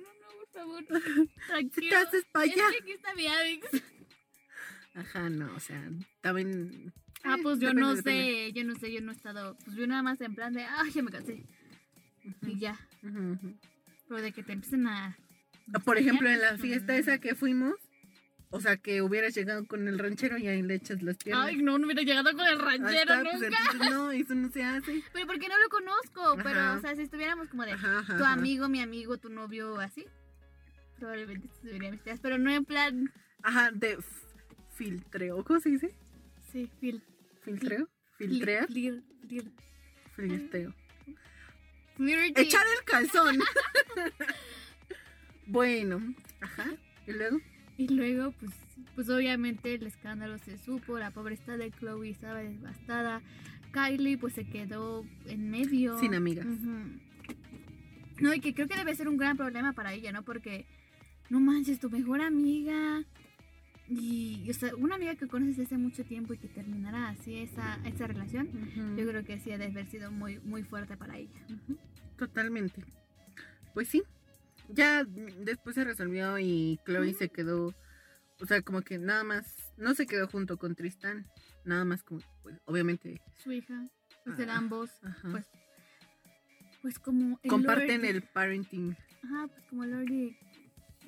favor, 0.60 0.84
tranquilo. 1.46 1.88
te 1.90 1.96
haces 1.96 2.24
pa' 2.32 2.44
Es 2.44 2.52
allá. 2.52 2.64
que 2.70 2.82
aquí 2.82 2.92
está 2.92 3.14
mi 3.14 3.26
Avix. 3.26 3.66
Ajá, 4.94 5.28
no, 5.30 5.54
o 5.54 5.60
sea, 5.60 5.82
también. 6.20 6.92
Ah, 7.24 7.36
eh, 7.38 7.42
pues 7.42 7.58
yo 7.60 7.68
depende, 7.68 7.80
no 7.80 7.94
depende. 7.94 8.46
sé, 8.46 8.52
yo 8.52 8.64
no 8.64 8.74
sé, 8.76 8.92
yo 8.92 9.00
no 9.00 9.12
he 9.12 9.14
estado, 9.14 9.56
pues 9.64 9.76
yo 9.76 9.86
nada 9.86 10.02
más 10.02 10.20
en 10.20 10.34
plan 10.34 10.52
de, 10.52 10.64
ay, 10.64 10.90
ya 10.92 11.02
me 11.02 11.10
cansé. 11.10 11.44
Y 12.42 12.58
ya, 12.58 12.78
pero 14.08 14.20
de 14.20 14.32
que 14.32 14.42
te 14.42 14.52
empiecen 14.52 14.86
a... 14.86 15.16
Ah, 15.74 15.78
Por 15.80 15.98
ejemplo, 15.98 16.28
en 16.28 16.40
la 16.40 16.56
fiesta 16.58 16.96
esa 16.96 17.18
que 17.18 17.34
fuimos, 17.34 17.74
o 18.50 18.60
sea, 18.60 18.76
que 18.76 19.02
hubieras 19.02 19.34
llegado 19.34 19.66
con 19.66 19.86
el 19.88 19.98
ranchero 19.98 20.36
y 20.38 20.46
ahí 20.48 20.62
le 20.62 20.74
echas 20.74 21.02
las 21.02 21.16
piernas. 21.16 21.46
Ay, 21.46 21.56
no, 21.58 21.78
no 21.78 21.86
hubiera 21.86 22.02
llegado 22.02 22.30
con 22.32 22.46
el 22.46 22.58
ranchero 22.58 23.14
está, 23.14 23.22
pues, 23.22 23.40
nunca. 23.40 23.90
no, 23.90 24.10
eso 24.10 24.34
no 24.34 24.50
se 24.50 24.62
hace. 24.64 25.02
Pero 25.12 25.26
porque 25.26 25.48
no 25.48 25.58
lo 25.58 25.68
conozco, 25.68 26.36
pero, 26.42 26.74
o 26.74 26.80
sea, 26.80 26.94
si 26.96 27.02
estuviéramos 27.02 27.48
como 27.48 27.64
de 27.64 27.72
Ajá, 27.72 28.00
ajá, 28.00 28.16
tu 28.18 28.24
amigo, 28.24 28.68
mi 28.68 28.80
amigo, 28.80 29.16
tu 29.18 29.28
novio, 29.28 29.78
así, 29.80 30.06
probablemente 30.98 31.48
se 31.48 31.68
subiría 31.68 31.90
mis 31.90 32.00
pero 32.20 32.38
no 32.38 32.50
en 32.50 32.64
plan, 32.64 33.12
Ajá, 33.42 33.70
de 33.72 33.98
filtreo, 34.74 35.44
¿cómo 35.44 35.60
se 35.60 35.70
dice? 35.70 35.94
sí, 36.52 36.70
fil, 36.80 37.02
¿Filtreo? 37.42 37.88
¿Filtrear? 38.16 38.66
flir, 38.66 39.02
flir. 39.26 39.52
Echar 42.36 42.64
el 42.78 42.84
calzón. 42.84 43.38
bueno, 45.46 46.14
ajá. 46.40 46.66
¿Y 47.06 47.12
luego? 47.12 47.40
Y 47.76 47.88
luego, 47.88 48.32
pues, 48.32 48.52
pues 48.94 49.08
obviamente 49.08 49.74
el 49.74 49.86
escándalo 49.86 50.38
se 50.38 50.58
supo, 50.58 50.98
la 50.98 51.10
pobreza 51.10 51.56
de 51.56 51.70
Chloe 51.70 52.10
estaba 52.10 52.40
devastada. 52.40 53.22
Kylie 53.72 54.18
pues 54.18 54.34
se 54.34 54.46
quedó 54.46 55.04
en 55.26 55.50
medio. 55.50 55.98
Sin 55.98 56.14
amigas. 56.14 56.46
No, 58.20 58.34
y 58.34 58.40
que 58.40 58.54
creo 58.54 58.66
que 58.66 58.76
debe 58.76 58.94
ser 58.94 59.08
un 59.08 59.16
gran 59.16 59.36
problema 59.36 59.72
para 59.72 59.92
ella, 59.92 60.12
¿no? 60.12 60.24
Porque, 60.24 60.66
no 61.30 61.40
manches, 61.40 61.78
tu 61.80 61.90
mejor 61.90 62.20
amiga. 62.22 63.02
Y, 63.90 64.46
o 64.50 64.52
sea, 64.54 64.74
una 64.76 64.96
amiga 64.96 65.14
que 65.14 65.26
conoces 65.28 65.58
hace 65.66 65.78
mucho 65.78 66.04
tiempo 66.04 66.34
y 66.34 66.38
que 66.38 66.48
terminará 66.48 67.08
así 67.08 67.38
esa, 67.38 67.78
esa 67.86 68.06
relación, 68.06 68.48
yo 68.98 69.06
creo 69.08 69.24
que 69.24 69.38
sí 69.40 69.50
ha 69.50 69.56
de 69.58 69.66
haber 69.66 69.86
sido 69.86 70.10
muy, 70.10 70.38
muy 70.40 70.62
fuerte 70.62 70.96
para 70.98 71.16
ella. 71.16 71.40
Totalmente. 72.18 72.84
Pues 73.72 73.88
sí. 73.88 74.02
Ya 74.68 75.04
después 75.04 75.74
se 75.74 75.84
resolvió 75.84 76.38
y 76.38 76.78
Chloe 76.84 77.14
se 77.14 77.30
quedó, 77.30 77.74
o 78.40 78.46
sea, 78.46 78.60
como 78.60 78.82
que 78.82 78.98
nada 78.98 79.24
más, 79.24 79.72
no 79.78 79.94
se 79.94 80.06
quedó 80.06 80.28
junto 80.28 80.58
con 80.58 80.74
Tristan, 80.74 81.26
nada 81.64 81.86
más 81.86 82.02
como, 82.02 82.20
pues, 82.42 82.60
obviamente, 82.66 83.22
Su 83.42 83.52
hija, 83.52 83.82
pues 84.24 84.38
Ah, 84.40 84.56
ambos, 84.56 84.90
ajá. 85.02 85.30
pues, 85.30 85.46
pues 86.82 86.98
como 86.98 87.40
el 87.42 87.48
comparten 87.50 88.02
Lord- 88.02 88.10
el 88.16 88.22
parenting. 88.22 88.94
Ajá, 89.24 89.46
pues 89.48 89.64
como 89.70 89.86
Lordy 89.86 90.36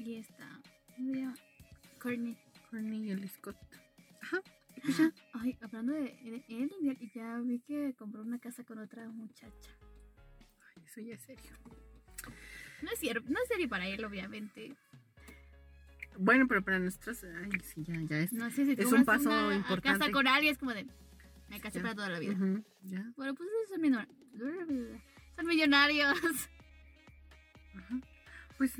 y 0.00 0.16
esta. 0.16 0.48
¿Cómo 0.96 1.12
se 1.14 1.20
llama? 1.20 1.34
Courtney. 2.00 2.36
Courtney 2.70 3.04
y 3.06 3.10
el 3.10 3.28
Scott. 3.28 3.56
Ajá. 4.22 4.40
Ay, 5.34 5.56
hablando 5.60 5.92
de, 5.92 6.16
él, 6.48 6.72
ya, 6.80 6.94
ya 7.14 7.38
vi 7.40 7.58
que 7.60 7.94
compró 7.98 8.22
una 8.22 8.38
casa 8.38 8.64
con 8.64 8.78
otra 8.78 9.06
muchacha. 9.08 9.70
Eso 10.86 11.00
ya 11.00 11.14
es 11.14 11.22
serio. 11.22 11.50
No 12.82 12.90
es 12.90 12.98
serio, 12.98 13.22
no 13.26 13.38
es 13.42 13.48
serio 13.48 13.68
para 13.68 13.86
él, 13.86 14.02
obviamente. 14.04 14.74
Bueno, 16.18 16.46
pero 16.48 16.62
para 16.64 16.78
nosotros, 16.78 17.22
ay, 17.24 17.50
sí, 17.62 17.82
ya, 17.84 17.94
ya 18.02 18.18
es. 18.20 18.32
No 18.32 18.50
sé 18.50 18.64
si 18.64 18.72
Es 18.72 18.92
un 18.92 19.04
paso 19.04 19.28
una 19.30 19.54
importante. 19.54 19.98
casa 19.98 20.10
con 20.12 20.26
alguien, 20.26 20.52
es 20.52 20.58
como 20.58 20.72
de. 20.72 20.86
Me 21.48 21.60
casé 21.60 21.78
Ya. 21.78 21.82
para 21.82 21.94
toda 21.94 22.08
la 22.10 22.18
vida. 22.18 22.32
Ujú, 22.32 22.64
ya. 22.82 23.12
Bueno, 23.16 23.34
pues 23.34 23.48
esos 23.48 23.70
son, 23.70 23.80
minor- 23.82 24.08
son 25.36 25.46
millonarios. 25.46 26.18
Ajá. 27.74 28.00
Pues 28.56 28.72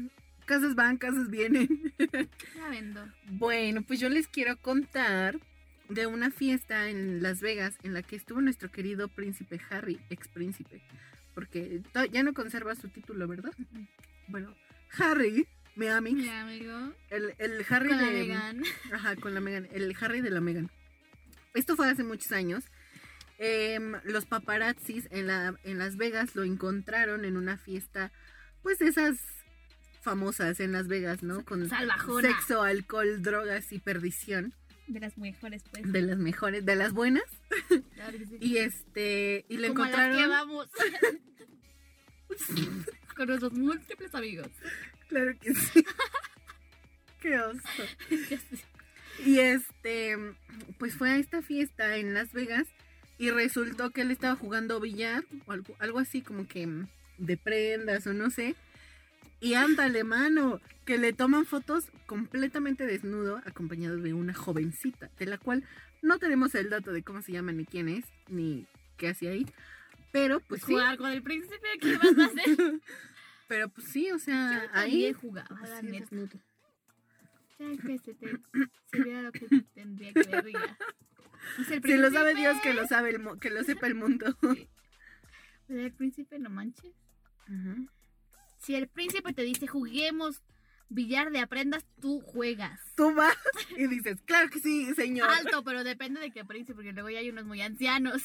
casas 0.45 0.75
van, 0.75 0.97
casas 0.97 1.31
vienen. 1.31 1.93
ya 2.57 2.69
vendo. 2.69 3.07
Bueno, 3.31 3.83
pues 3.83 4.01
yo 4.01 4.09
les 4.09 4.29
quiero 4.29 4.57
contar 4.59 5.39
de 5.89 6.07
una 6.07 6.31
fiesta 6.31 6.89
en 6.89 7.23
Las 7.23 7.41
Vegas 7.41 7.77
en 7.83 7.95
la 7.95 8.03
que 8.03 8.17
estuvo 8.17 8.41
nuestro 8.41 8.71
querido 8.71 9.09
príncipe 9.09 9.61
Harry, 9.71 10.01
ex 10.09 10.29
príncipe, 10.29 10.81
porque 11.35 11.83
ya 12.13 12.23
no 12.23 12.33
conserva 12.33 12.75
su 12.77 12.89
título, 12.89 13.27
¿verdad? 13.27 13.53
Bueno, 14.29 14.55
Harry, 14.99 15.47
mi 15.75 15.89
amigo, 15.89 16.19
Mi 16.23 16.29
amigo. 16.29 16.93
el, 17.11 17.35
el 17.39 17.65
Harry 17.69 17.89
Con 17.89 17.99
la 17.99 18.07
de... 18.07 18.13
Megan. 18.13 18.63
Ajá, 18.93 19.17
con 19.17 19.35
la 19.35 19.41
Megan, 19.41 19.69
el 19.73 19.95
Harry 20.01 20.21
de 20.21 20.31
la 20.31 20.41
Megan. 20.41 20.71
Esto 21.55 21.75
fue 21.75 21.89
hace 21.89 22.05
muchos 22.05 22.31
años. 22.33 22.65
Em, 23.39 23.95
los 24.05 24.27
paparazzis 24.27 25.09
en, 25.11 25.27
la, 25.27 25.59
en 25.65 25.79
Las 25.79 25.97
Vegas 25.97 26.37
lo 26.37 26.45
encontraron 26.45 27.25
en 27.25 27.37
una 27.37 27.57
fiesta, 27.57 28.13
pues 28.63 28.79
de 28.79 28.89
esas 28.89 29.19
famosas 30.01 30.61
en 30.61 30.73
Las 30.73 30.89
Vegas, 30.89 31.23
¿no? 31.23 31.45
Con 31.45 31.69
Salvajona. 31.69 32.29
sexo, 32.29 32.63
alcohol, 32.63 33.23
drogas 33.23 33.73
y 33.73 33.79
perdición. 33.79 34.55
De 34.87 35.01
las 35.01 35.17
mejores, 35.19 35.63
pues. 35.71 35.91
De 35.93 36.03
las 36.03 36.19
mejores, 36.19 36.65
de 36.65 36.75
las 36.77 36.93
buenas. 36.93 37.25
Claro 37.95 38.19
que 38.19 38.27
sí. 38.27 38.37
Y 38.41 38.57
este, 38.59 39.45
y 39.49 39.59
lo 39.59 39.69
Como 39.69 39.85
a 39.85 39.91
las 39.91 39.97
que 39.97 40.03
encontraron. 40.05 40.31
vamos. 40.31 40.69
Con 43.17 43.27
nuestros 43.29 43.53
múltiples 43.53 44.15
amigos. 44.15 44.49
Claro 45.09 45.33
que 45.41 45.55
sí. 45.55 45.85
Qué 47.21 47.39
oso. 47.39 47.61
Y 49.27 49.39
este, 49.41 50.17
pues 50.79 50.95
fue 50.95 51.11
a 51.11 51.19
esta 51.19 51.43
fiesta 51.43 51.99
en 51.99 52.15
Las 52.15 52.33
Vegas 52.33 52.67
y 53.19 53.31
resultó 53.31 53.91
que 53.91 54.01
él 54.01 54.11
estaba 54.11 54.35
jugando 54.35 54.81
billar 54.81 55.25
o 55.45 55.53
algo, 55.53 55.77
algo 55.79 55.99
así 55.99 56.23
como 56.23 56.47
que 56.49 56.67
de 57.19 57.37
prendas 57.37 58.07
o 58.07 58.15
no 58.15 58.31
sé. 58.31 58.55
Y 59.41 59.55
ándale, 59.55 60.05
mano, 60.05 60.61
que 60.85 60.99
le 60.99 61.13
toman 61.13 61.47
fotos 61.47 61.85
completamente 62.07 62.87
desnudo 62.87 63.41
acompañado 63.47 63.97
de 63.97 64.13
una 64.13 64.35
jovencita, 64.35 65.11
de 65.19 65.27
la 65.27 65.39
cual 65.39 65.65
no 66.03 66.19
tenemos 66.19 66.55
el 66.55 66.69
dato 66.71 66.93
de 66.93 67.03
cómo 67.03 67.23
se 67.23 67.33
llama 67.33 67.53
ni 67.53 67.65
quién 67.65 67.89
es, 67.89 68.05
ni 68.29 68.67
qué 68.97 69.09
hacía 69.09 69.31
ahí. 69.31 69.47
Pero 70.13 70.41
pues 70.41 70.63
sí, 70.63 70.73
Jugar 70.73 70.99
con 70.99 71.11
el 71.11 71.23
príncipe, 71.23 71.69
¿qué 71.81 71.97
vas 71.97 72.19
a 72.19 72.25
hacer? 72.27 72.81
pero 73.49 73.69
pues 73.69 73.89
sí, 73.89 74.11
o 74.11 74.19
sea, 74.19 74.65
Yo 74.65 74.71
ahí 74.75 75.13
jugaba, 75.13 75.57
la 75.63 75.79
así 75.79 75.87
neta. 75.87 76.01
desnudo. 76.01 76.41
Ya 77.59 77.83
que 77.83 77.99
se 77.99 78.15
te 78.15 78.41
se 78.91 79.03
viera 79.03 79.23
lo 79.23 79.33
que 79.33 79.47
tendría 79.75 80.13
que 80.13 80.23
ver 80.23 80.53
ya. 80.53 80.79
Si 81.85 81.97
lo 81.97 82.11
sabe 82.11 82.35
Dios, 82.35 82.57
que 82.63 82.75
lo 82.75 82.87
sabe 82.87 83.11
el 83.11 83.39
que 83.41 83.51
lo 83.51 83.63
sepa 83.65 83.87
el 83.87 83.95
mundo. 83.95 84.37
O 84.43 84.55
sea, 85.73 85.85
el 85.85 85.93
príncipe, 85.93 86.39
no 86.39 86.51
manches. 86.51 86.93
Ujú. 87.49 87.89
Si 88.61 88.75
el 88.75 88.89
príncipe 88.89 89.33
te 89.33 89.43
dice 89.43 89.67
juguemos 89.67 90.43
billar 90.91 91.31
de 91.31 91.41
aprendas, 91.41 91.85
tú 92.01 92.21
juegas. 92.21 92.79
Tú 92.97 93.15
vas 93.15 93.37
y 93.77 93.87
dices, 93.87 94.21
claro 94.23 94.51
que 94.51 94.61
sí, 94.61 94.95
señor. 94.95 95.29
Alto, 95.31 95.65
pero 95.65 95.83
depende 95.83 96.21
de 96.21 96.31
qué 96.31 96.45
príncipe, 96.45 96.75
porque 96.75 96.93
luego 96.93 97.09
ya 97.11 97.21
hay 97.21 97.31
unos 97.31 97.47
muy 97.47 97.63
ancianos. 97.63 98.23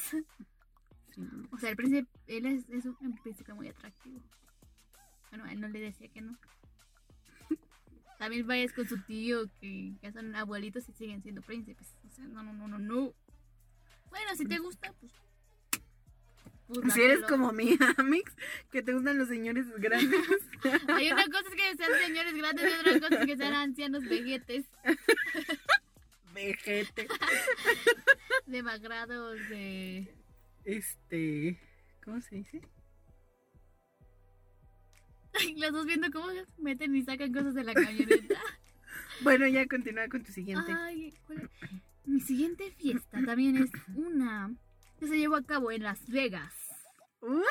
O 1.50 1.58
sea, 1.58 1.70
el 1.70 1.76
príncipe, 1.76 2.08
él 2.26 2.44
es, 2.44 2.68
es 2.68 2.84
un, 2.84 2.96
un 3.00 3.16
príncipe 3.22 3.54
muy 3.54 3.68
atractivo. 3.68 4.20
Bueno, 5.30 5.46
él 5.46 5.60
no 5.60 5.68
le 5.68 5.80
decía 5.80 6.08
que 6.08 6.20
no. 6.20 6.38
También 8.18 8.46
vayas 8.46 8.72
con 8.72 8.86
su 8.86 9.00
tío, 9.02 9.50
que 9.60 9.94
ya 10.02 10.12
son 10.12 10.34
abuelitos 10.34 10.88
y 10.88 10.92
siguen 10.92 11.22
siendo 11.22 11.42
príncipes. 11.42 11.96
O 12.06 12.10
sea, 12.10 12.24
no, 12.26 12.42
no, 12.42 12.52
no, 12.52 12.68
no, 12.68 12.78
no. 12.78 13.14
Bueno, 14.10 14.34
si 14.36 14.44
te 14.46 14.58
gusta, 14.58 14.92
pues. 15.00 15.12
Pues 16.68 16.92
Si 16.94 17.02
eres 17.02 17.22
como 17.22 17.52
mi 17.52 17.76
Amix, 17.96 18.32
que 18.70 18.82
te 18.82 18.92
gustan 18.92 19.18
los 19.18 19.28
señores 19.28 19.66
grandes. 19.78 20.20
Hay 20.88 21.10
una 21.10 21.26
cosa 21.26 21.48
es 21.48 21.54
que 21.54 21.76
sean 21.76 22.00
señores 22.04 22.34
grandes 22.34 22.70
y 22.70 22.80
otra 22.80 23.00
cosa 23.00 23.20
es 23.20 23.26
que 23.26 23.36
sean 23.36 23.54
ancianos 23.54 24.04
vejetes, 24.04 24.64
Vejete. 26.34 27.08
demagrados, 28.46 29.38
de. 29.48 30.14
Este. 30.64 31.58
¿Cómo 32.04 32.20
se 32.20 32.36
dice? 32.36 32.60
Los 35.56 35.72
dos 35.72 35.86
viendo 35.86 36.10
cómo 36.10 36.28
meten 36.58 36.94
y 36.94 37.02
sacan 37.02 37.32
cosas 37.32 37.54
de 37.54 37.64
la 37.64 37.74
camioneta. 37.74 38.40
Bueno, 39.22 39.46
ya 39.46 39.66
continúa 39.66 40.08
con 40.08 40.22
tu 40.22 40.32
siguiente. 40.32 40.72
Ay, 40.72 41.14
¿cuál 41.26 41.42
es? 41.42 41.50
Mi 42.04 42.20
siguiente 42.20 42.70
fiesta 42.72 43.22
también 43.24 43.56
es 43.56 43.70
una 43.94 44.54
que 44.98 45.06
se 45.06 45.18
llevó 45.18 45.36
a 45.36 45.44
cabo 45.44 45.70
en 45.70 45.82
Las 45.82 46.06
Vegas. 46.08 46.52
¡Uh! 47.20 47.42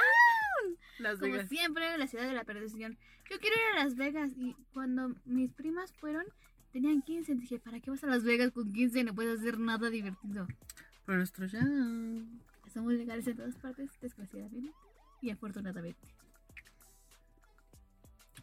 Las 0.99 1.19
Como 1.19 1.33
Vegas. 1.33 1.49
siempre, 1.49 1.97
la 1.97 2.07
ciudad 2.07 2.27
de 2.27 2.33
la 2.33 2.43
perdición. 2.43 2.97
Yo 3.29 3.39
quiero 3.39 3.55
ir 3.55 3.77
a 3.79 3.83
Las 3.83 3.95
Vegas 3.95 4.31
y 4.35 4.55
cuando 4.73 5.15
mis 5.25 5.51
primas 5.53 5.93
fueron, 5.93 6.25
tenían 6.71 7.01
15. 7.01 7.35
Dije, 7.35 7.59
¿para 7.59 7.79
qué 7.79 7.89
vas 7.91 8.03
a 8.03 8.07
Las 8.07 8.23
Vegas 8.23 8.51
con 8.51 8.71
15? 8.71 9.03
No 9.03 9.13
puedes 9.15 9.39
hacer 9.39 9.59
nada 9.59 9.89
divertido. 9.89 10.47
Pero 11.05 11.17
nuestros 11.17 11.51
ya. 11.51 11.61
Somos 12.73 12.93
legales 12.93 13.27
en 13.27 13.37
todas 13.37 13.55
partes, 13.55 13.89
desgraciadamente 14.01 14.73
y 15.21 15.29
afortunadamente. 15.29 16.07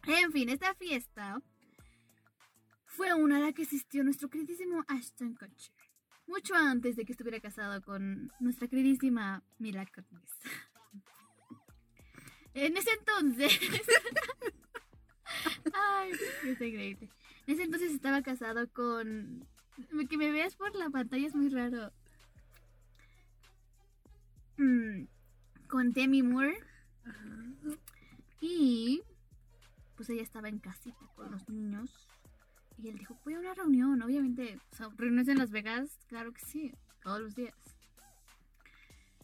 En 0.05 0.31
fin, 0.31 0.49
esta 0.49 0.73
fiesta 0.75 1.39
fue 2.85 3.13
una 3.13 3.37
a 3.37 3.39
la 3.39 3.53
que 3.53 3.63
asistió 3.63 4.03
nuestro 4.03 4.29
queridísimo 4.29 4.83
Ashton 4.87 5.35
Kutcher. 5.35 5.73
Mucho 6.27 6.55
antes 6.55 6.95
de 6.95 7.05
que 7.05 7.11
estuviera 7.11 7.39
casado 7.39 7.81
con 7.81 8.31
nuestra 8.39 8.67
queridísima 8.67 9.43
Mila 9.59 9.85
Kunis. 9.85 10.37
En 12.55 12.77
ese 12.77 12.91
entonces... 12.91 13.59
Ay, 15.73 16.11
qué 16.43 16.67
increíble. 16.67 17.09
En 17.47 17.55
ese 17.55 17.63
entonces 17.63 17.91
estaba 17.91 18.21
casado 18.21 18.71
con... 18.71 19.47
Que 20.07 20.17
me 20.17 20.29
veas 20.29 20.55
por 20.55 20.75
la 20.75 20.91
pantalla 20.91 21.25
es 21.25 21.33
muy 21.33 21.49
raro. 21.49 21.91
Mm, 24.57 25.05
con 25.67 25.93
Demi 25.93 26.21
Moore. 26.21 26.59
Y 28.39 29.01
pues 29.95 30.09
ella 30.09 30.21
estaba 30.21 30.49
en 30.49 30.59
casita 30.59 31.07
con 31.15 31.31
los 31.31 31.49
niños. 31.49 32.07
Y 32.77 32.89
él 32.89 32.97
dijo, 32.97 33.17
voy 33.23 33.35
a 33.35 33.39
una 33.39 33.53
reunión, 33.53 34.01
obviamente. 34.01 34.59
O 34.71 34.75
sea, 34.75 34.89
reuniones 34.97 35.27
en 35.27 35.37
Las 35.37 35.51
Vegas, 35.51 35.99
claro 36.07 36.33
que 36.33 36.41
sí, 36.45 36.71
todos 37.01 37.21
los 37.21 37.35
días. 37.35 37.55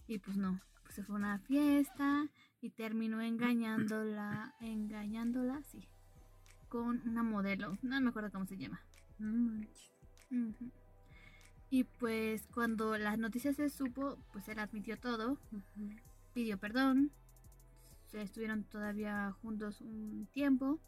Y 0.08 0.20
pues 0.20 0.38
no, 0.38 0.60
pues 0.84 0.96
se 0.96 1.03
fue 1.03 1.15
a 1.15 1.20
una 1.20 1.39
fiesta 1.39 2.27
y 2.62 2.70
terminó 2.72 3.22
engañándola, 3.22 4.56
engañándola, 4.60 5.62
sí, 5.63 5.88
con 6.68 7.08
una 7.08 7.24
modelo. 7.24 7.77
No 7.82 8.00
me 8.01 8.10
acuerdo 8.10 8.32
cómo 8.32 8.46
se 8.46 8.58
llama. 8.58 8.82
Y 11.70 11.84
pues 11.84 12.48
cuando 12.48 12.98
las 12.98 13.18
noticias 13.20 13.56
se 13.56 13.70
supo, 13.70 14.18
pues 14.32 14.48
él 14.48 14.60
admitió 14.60 14.98
todo, 14.98 15.38
pidió 16.34 16.58
perdón, 16.58 17.12
se 18.08 18.22
estuvieron 18.22 18.63
todavía 18.63 19.32
juntos 19.41 19.82
un 19.82 20.27
tiempo. 20.32 20.79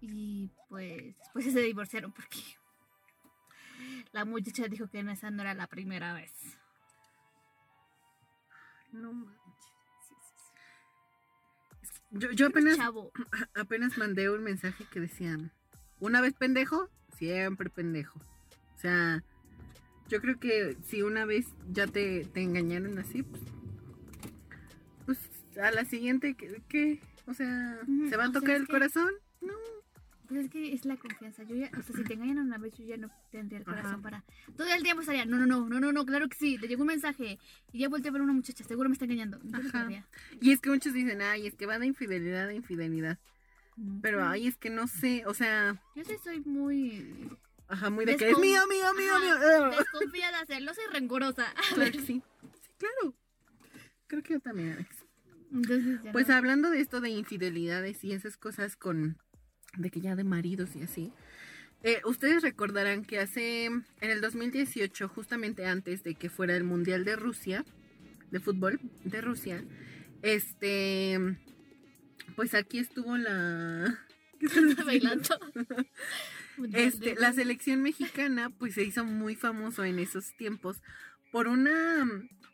Y 0.00 0.50
pues 0.68 1.16
después 1.18 1.52
se 1.52 1.60
divorciaron 1.60 2.12
porque 2.12 2.38
la 4.12 4.24
muchacha 4.24 4.66
dijo 4.68 4.88
que 4.88 5.00
esa 5.00 5.30
no 5.30 5.42
era 5.42 5.54
la 5.54 5.66
primera 5.66 6.14
vez. 6.14 6.32
No 8.92 9.12
manches. 9.12 9.38
Sí, 10.08 10.14
sí, 10.20 10.34
sí. 11.82 11.98
Yo, 12.12 12.30
yo 12.32 12.46
apenas, 12.48 12.76
Chavo, 12.76 13.12
apenas 13.54 13.96
mandé 13.98 14.30
un 14.30 14.42
mensaje 14.42 14.84
que 14.90 15.00
decía: 15.00 15.36
Una 16.00 16.20
vez 16.20 16.34
pendejo, 16.34 16.88
siempre 17.16 17.70
pendejo. 17.70 18.18
O 18.74 18.78
sea, 18.80 19.22
yo 20.08 20.20
creo 20.20 20.40
que 20.40 20.76
si 20.84 21.02
una 21.02 21.24
vez 21.24 21.46
ya 21.70 21.86
te, 21.86 22.24
te 22.24 22.42
engañaron 22.42 22.98
así, 22.98 23.22
pues, 23.22 23.42
pues 25.06 25.18
a 25.62 25.70
la 25.70 25.84
siguiente, 25.84 26.34
¿qué? 26.68 27.00
O 27.26 27.34
sea, 27.34 27.78
¿se 28.08 28.16
va 28.16 28.24
a 28.24 28.30
sea, 28.30 28.40
tocar 28.40 28.56
el 28.56 28.66
que- 28.66 28.72
corazón? 28.72 29.10
No. 29.40 29.54
Es 30.38 30.48
que 30.50 30.72
es 30.72 30.84
la 30.84 30.96
confianza. 30.96 31.42
Yo 31.42 31.56
ya, 31.56 31.70
o 31.76 31.82
sea, 31.82 31.96
si 31.96 32.04
te 32.04 32.14
engañan 32.14 32.38
una 32.38 32.58
vez, 32.58 32.72
yo 32.76 32.84
ya 32.84 32.96
no 32.96 33.10
tendría 33.32 33.58
el 33.58 33.64
corazón 33.64 33.94
Ajá. 33.94 34.02
para. 34.02 34.24
Todo 34.56 34.68
el 34.72 34.82
tiempo 34.82 35.00
estaría, 35.00 35.24
no, 35.24 35.36
no, 35.38 35.46
no, 35.46 35.68
no, 35.68 35.80
no, 35.80 35.92
no, 35.92 36.06
claro 36.06 36.28
que 36.28 36.36
sí. 36.36 36.58
Le 36.58 36.68
llegó 36.68 36.82
un 36.82 36.88
mensaje 36.88 37.38
y 37.72 37.78
ya 37.80 37.88
volteé 37.88 38.10
a 38.10 38.12
ver 38.12 38.20
a 38.20 38.24
una 38.24 38.32
muchacha, 38.32 38.62
seguro 38.62 38.88
me 38.88 38.92
está 38.92 39.06
engañando. 39.06 39.40
Ajá. 39.52 39.88
Y 40.40 40.52
es 40.52 40.60
que 40.60 40.70
muchos 40.70 40.92
dicen, 40.92 41.20
ay, 41.22 41.46
es 41.48 41.54
que 41.56 41.66
va 41.66 41.78
de 41.78 41.86
infidelidad 41.86 42.48
a 42.48 42.54
infidelidad. 42.54 43.18
No. 43.76 43.98
Pero 44.02 44.24
ay, 44.24 44.46
es 44.46 44.56
que 44.56 44.68
no 44.70 44.86
sé, 44.86 45.24
o 45.26 45.32
sea, 45.34 45.82
Yo 45.96 46.04
sí 46.04 46.14
soy 46.22 46.40
muy 46.40 47.30
ajá, 47.68 47.88
muy 47.88 48.04
de 48.04 48.16
que 48.16 48.28
es 48.30 48.36
Descon- 48.36 48.40
mío, 48.42 48.60
mío, 48.68 48.92
mío, 48.94 49.12
Ajá, 49.14 49.68
mío. 49.70 49.78
desconfiada, 49.78 50.44
celosa 50.46 50.80
y 50.88 50.92
rencorosa. 50.92 51.46
Claro 51.74 51.92
que 51.92 52.00
sí. 52.00 52.22
Sí, 52.62 52.70
claro. 52.78 53.14
Creo 54.06 54.22
que 54.22 54.34
yo 54.34 54.40
también, 54.40 54.72
Alex. 54.72 54.96
Entonces, 55.52 56.00
ya 56.02 56.12
Pues 56.12 56.28
no. 56.28 56.34
hablando 56.34 56.68
de 56.70 56.80
esto 56.80 57.00
de 57.00 57.10
infidelidades 57.10 58.04
y 58.04 58.12
esas 58.12 58.36
cosas 58.36 58.76
con 58.76 59.18
de 59.76 59.90
que 59.90 60.00
ya 60.00 60.16
de 60.16 60.24
maridos 60.24 60.76
y 60.76 60.82
así. 60.82 61.14
eh, 61.82 62.00
ustedes 62.04 62.42
recordarán 62.42 63.04
que 63.04 63.20
hace 63.20 63.66
en 63.66 63.84
el 64.00 64.20
2018, 64.20 65.08
justamente 65.08 65.66
antes 65.66 66.02
de 66.04 66.16
que 66.16 66.30
fuera 66.30 66.56
el 66.56 66.64
Mundial 66.64 67.04
de 67.04 67.16
Rusia, 67.16 67.66
de 68.30 68.40
fútbol 68.40 68.80
de 69.04 69.20
Rusia, 69.22 69.64
este 70.22 71.18
pues 72.36 72.54
aquí 72.54 72.78
estuvo 72.78 73.16
la 73.16 73.98
¿qué 74.38 74.46
estás 74.46 74.64
Está 74.64 74.84
bailando. 74.84 75.38
Este, 76.72 77.14
la 77.16 77.32
selección 77.32 77.82
mexicana 77.82 78.50
pues 78.50 78.74
se 78.74 78.84
hizo 78.84 79.04
muy 79.04 79.34
famoso 79.34 79.84
en 79.84 79.98
esos 79.98 80.34
tiempos 80.36 80.82
por 81.30 81.48
una, 81.48 82.06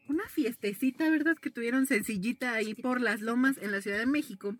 una 0.08 0.28
fiestecita, 0.28 1.10
¿verdad? 1.10 1.36
Que 1.40 1.50
tuvieron 1.50 1.86
sencillita 1.86 2.54
ahí 2.54 2.74
por 2.74 3.00
las 3.00 3.20
lomas 3.20 3.58
en 3.58 3.72
la 3.72 3.80
Ciudad 3.80 3.98
de 3.98 4.06
México, 4.06 4.56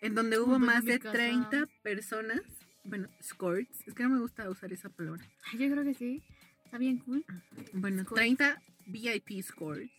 en 0.00 0.14
donde 0.14 0.38
hubo 0.38 0.58
más 0.58 0.84
de 0.84 0.98
casa. 0.98 1.12
30 1.12 1.66
personas, 1.82 2.40
bueno, 2.84 3.08
escorts, 3.20 3.86
es 3.86 3.94
que 3.94 4.02
no 4.04 4.10
me 4.10 4.20
gusta 4.20 4.48
usar 4.48 4.72
esa 4.72 4.88
palabra, 4.88 5.24
Yo 5.52 5.70
creo 5.70 5.84
que 5.84 5.94
sí. 5.94 6.22
Está 6.64 6.78
bien 6.78 6.98
cool. 6.98 7.24
bueno, 7.72 8.02
Escorts. 8.02 8.20
30 8.20 8.62
VIP 8.86 9.30
escorts. 9.38 9.90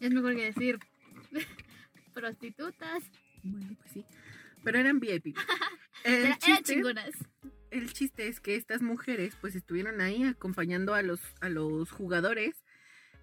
Es 0.00 0.10
mejor 0.12 0.34
que 0.34 0.44
decir 0.44 0.78
prostitutas. 2.14 3.02
Bueno, 3.42 3.76
pues 3.78 3.92
sí, 3.92 4.04
pero 4.64 4.78
eran 4.78 5.00
VIP. 5.00 5.36
El 6.04 6.14
Era, 6.26 6.38
eran 6.46 6.62
chingonas. 6.62 7.10
el 7.70 7.92
chiste 7.92 8.28
es 8.28 8.38
que 8.40 8.54
estas 8.54 8.82
mujeres 8.82 9.34
pues 9.40 9.54
estuvieron 9.56 10.00
ahí 10.00 10.22
acompañando 10.24 10.94
a 10.94 11.02
los, 11.02 11.20
a 11.40 11.48
los 11.48 11.90
jugadores, 11.90 12.54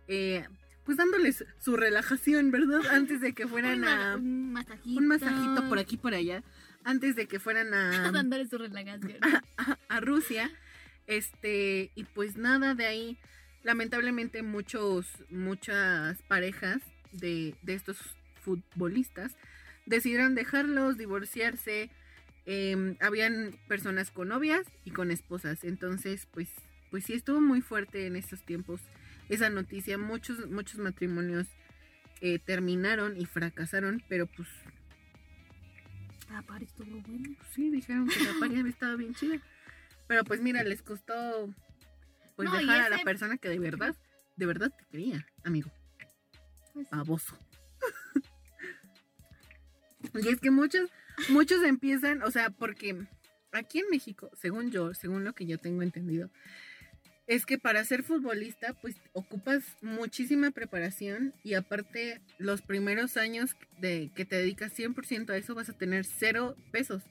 eh, 0.07 0.45
pues 0.85 0.97
dándoles 0.97 1.45
su 1.59 1.77
relajación, 1.77 2.51
¿verdad? 2.51 2.81
Antes 2.91 3.21
de 3.21 3.33
que 3.33 3.47
fueran 3.47 3.85
a... 3.85 4.15
un 4.15 4.53
masajito. 4.53 4.99
Un 4.99 5.07
masajito 5.07 5.69
por 5.69 5.79
aquí, 5.79 5.97
por 5.97 6.13
allá, 6.13 6.43
antes 6.83 7.15
de 7.15 7.27
que 7.27 7.39
fueran 7.39 7.73
a, 7.73 8.11
Dándole 8.11 8.47
su 8.47 8.57
relajación. 8.57 9.17
a, 9.57 9.77
a 9.87 9.99
Rusia. 9.99 10.51
Este, 11.07 11.91
y 11.95 12.03
pues 12.05 12.37
nada 12.37 12.75
de 12.75 12.85
ahí. 12.85 13.17
Lamentablemente 13.63 14.43
muchos, 14.43 15.07
muchas 15.29 16.21
parejas 16.23 16.81
de, 17.13 17.55
de 17.61 17.75
estos 17.75 17.97
futbolistas 18.41 19.37
decidieron 19.85 20.35
dejarlos, 20.35 20.97
divorciarse. 20.97 21.89
Em, 22.45 22.97
habían 22.99 23.57
personas 23.69 24.11
con 24.11 24.27
novias 24.27 24.65
y 24.83 24.91
con 24.91 25.11
esposas. 25.11 25.63
Entonces, 25.63 26.27
pues, 26.33 26.49
pues 26.91 27.05
sí 27.05 27.13
estuvo 27.13 27.39
muy 27.39 27.61
fuerte 27.61 28.05
en 28.05 28.17
estos 28.17 28.43
tiempos 28.43 28.81
esa 29.29 29.49
noticia. 29.49 29.97
Muchos, 29.97 30.49
muchos 30.49 30.79
matrimonios 30.79 31.47
eh, 32.21 32.39
terminaron 32.39 33.19
y 33.19 33.25
fracasaron, 33.25 34.03
pero 34.09 34.27
pues 34.27 34.47
Ah, 36.29 36.41
París 36.47 36.69
estuvo 36.69 36.99
bueno. 37.01 37.35
pues 37.37 37.49
sí, 37.53 37.69
dijeron 37.69 38.07
que 38.07 38.23
la 38.23 38.33
pareja 38.39 38.61
había 38.61 38.71
estado 38.71 38.97
bien 38.97 39.13
chida. 39.13 39.39
Pero 40.07 40.23
pues 40.23 40.41
mira, 40.41 40.63
les 40.63 40.81
costó 40.81 41.53
pues 42.35 42.49
No, 42.49 42.57
dejar 42.57 42.81
a 42.81 42.89
la 42.89 42.99
persona 42.99 43.37
que 43.37 43.49
de 43.49 43.59
verdad, 43.59 43.95
de 44.35 44.45
verdad 44.45 44.71
te 44.75 44.85
quería, 44.85 45.25
amigo, 45.43 45.71
Pues, 46.73 46.89
baboso. 46.89 47.37
y 50.15 50.27
es 50.27 50.39
que 50.39 50.49
muchos, 50.51 50.89
muchos 51.29 51.63
empiezan, 51.63 52.23
o 52.23 52.31
sea, 52.31 52.49
porque 52.49 53.05
aquí 53.51 53.79
en 53.79 53.89
México, 53.91 54.29
según 54.35 54.71
yo, 54.71 54.93
según 54.95 55.23
lo 55.23 55.33
que 55.33 55.45
yo 55.45 55.59
tengo 55.59 55.83
entendido, 55.83 56.31
es 57.27 57.45
que 57.45 57.57
para 57.57 57.83
ser 57.85 58.03
futbolista, 58.03 58.73
pues 58.81 58.95
ocupas 59.13 59.63
muchísima 59.81 60.51
preparación 60.51 61.33
y 61.43 61.53
aparte 61.53 62.21
los 62.37 62.61
primeros 62.61 63.15
años 63.17 63.55
de 63.79 64.11
que 64.13 64.25
te 64.25 64.35
dedicas 64.35 64.77
100% 64.77 65.29
a 65.29 65.37
eso 65.37 65.55
vas 65.55 65.69
a 65.69 65.77
tener 65.77 66.05
cero 66.05 66.55
pesos, 66.71 67.03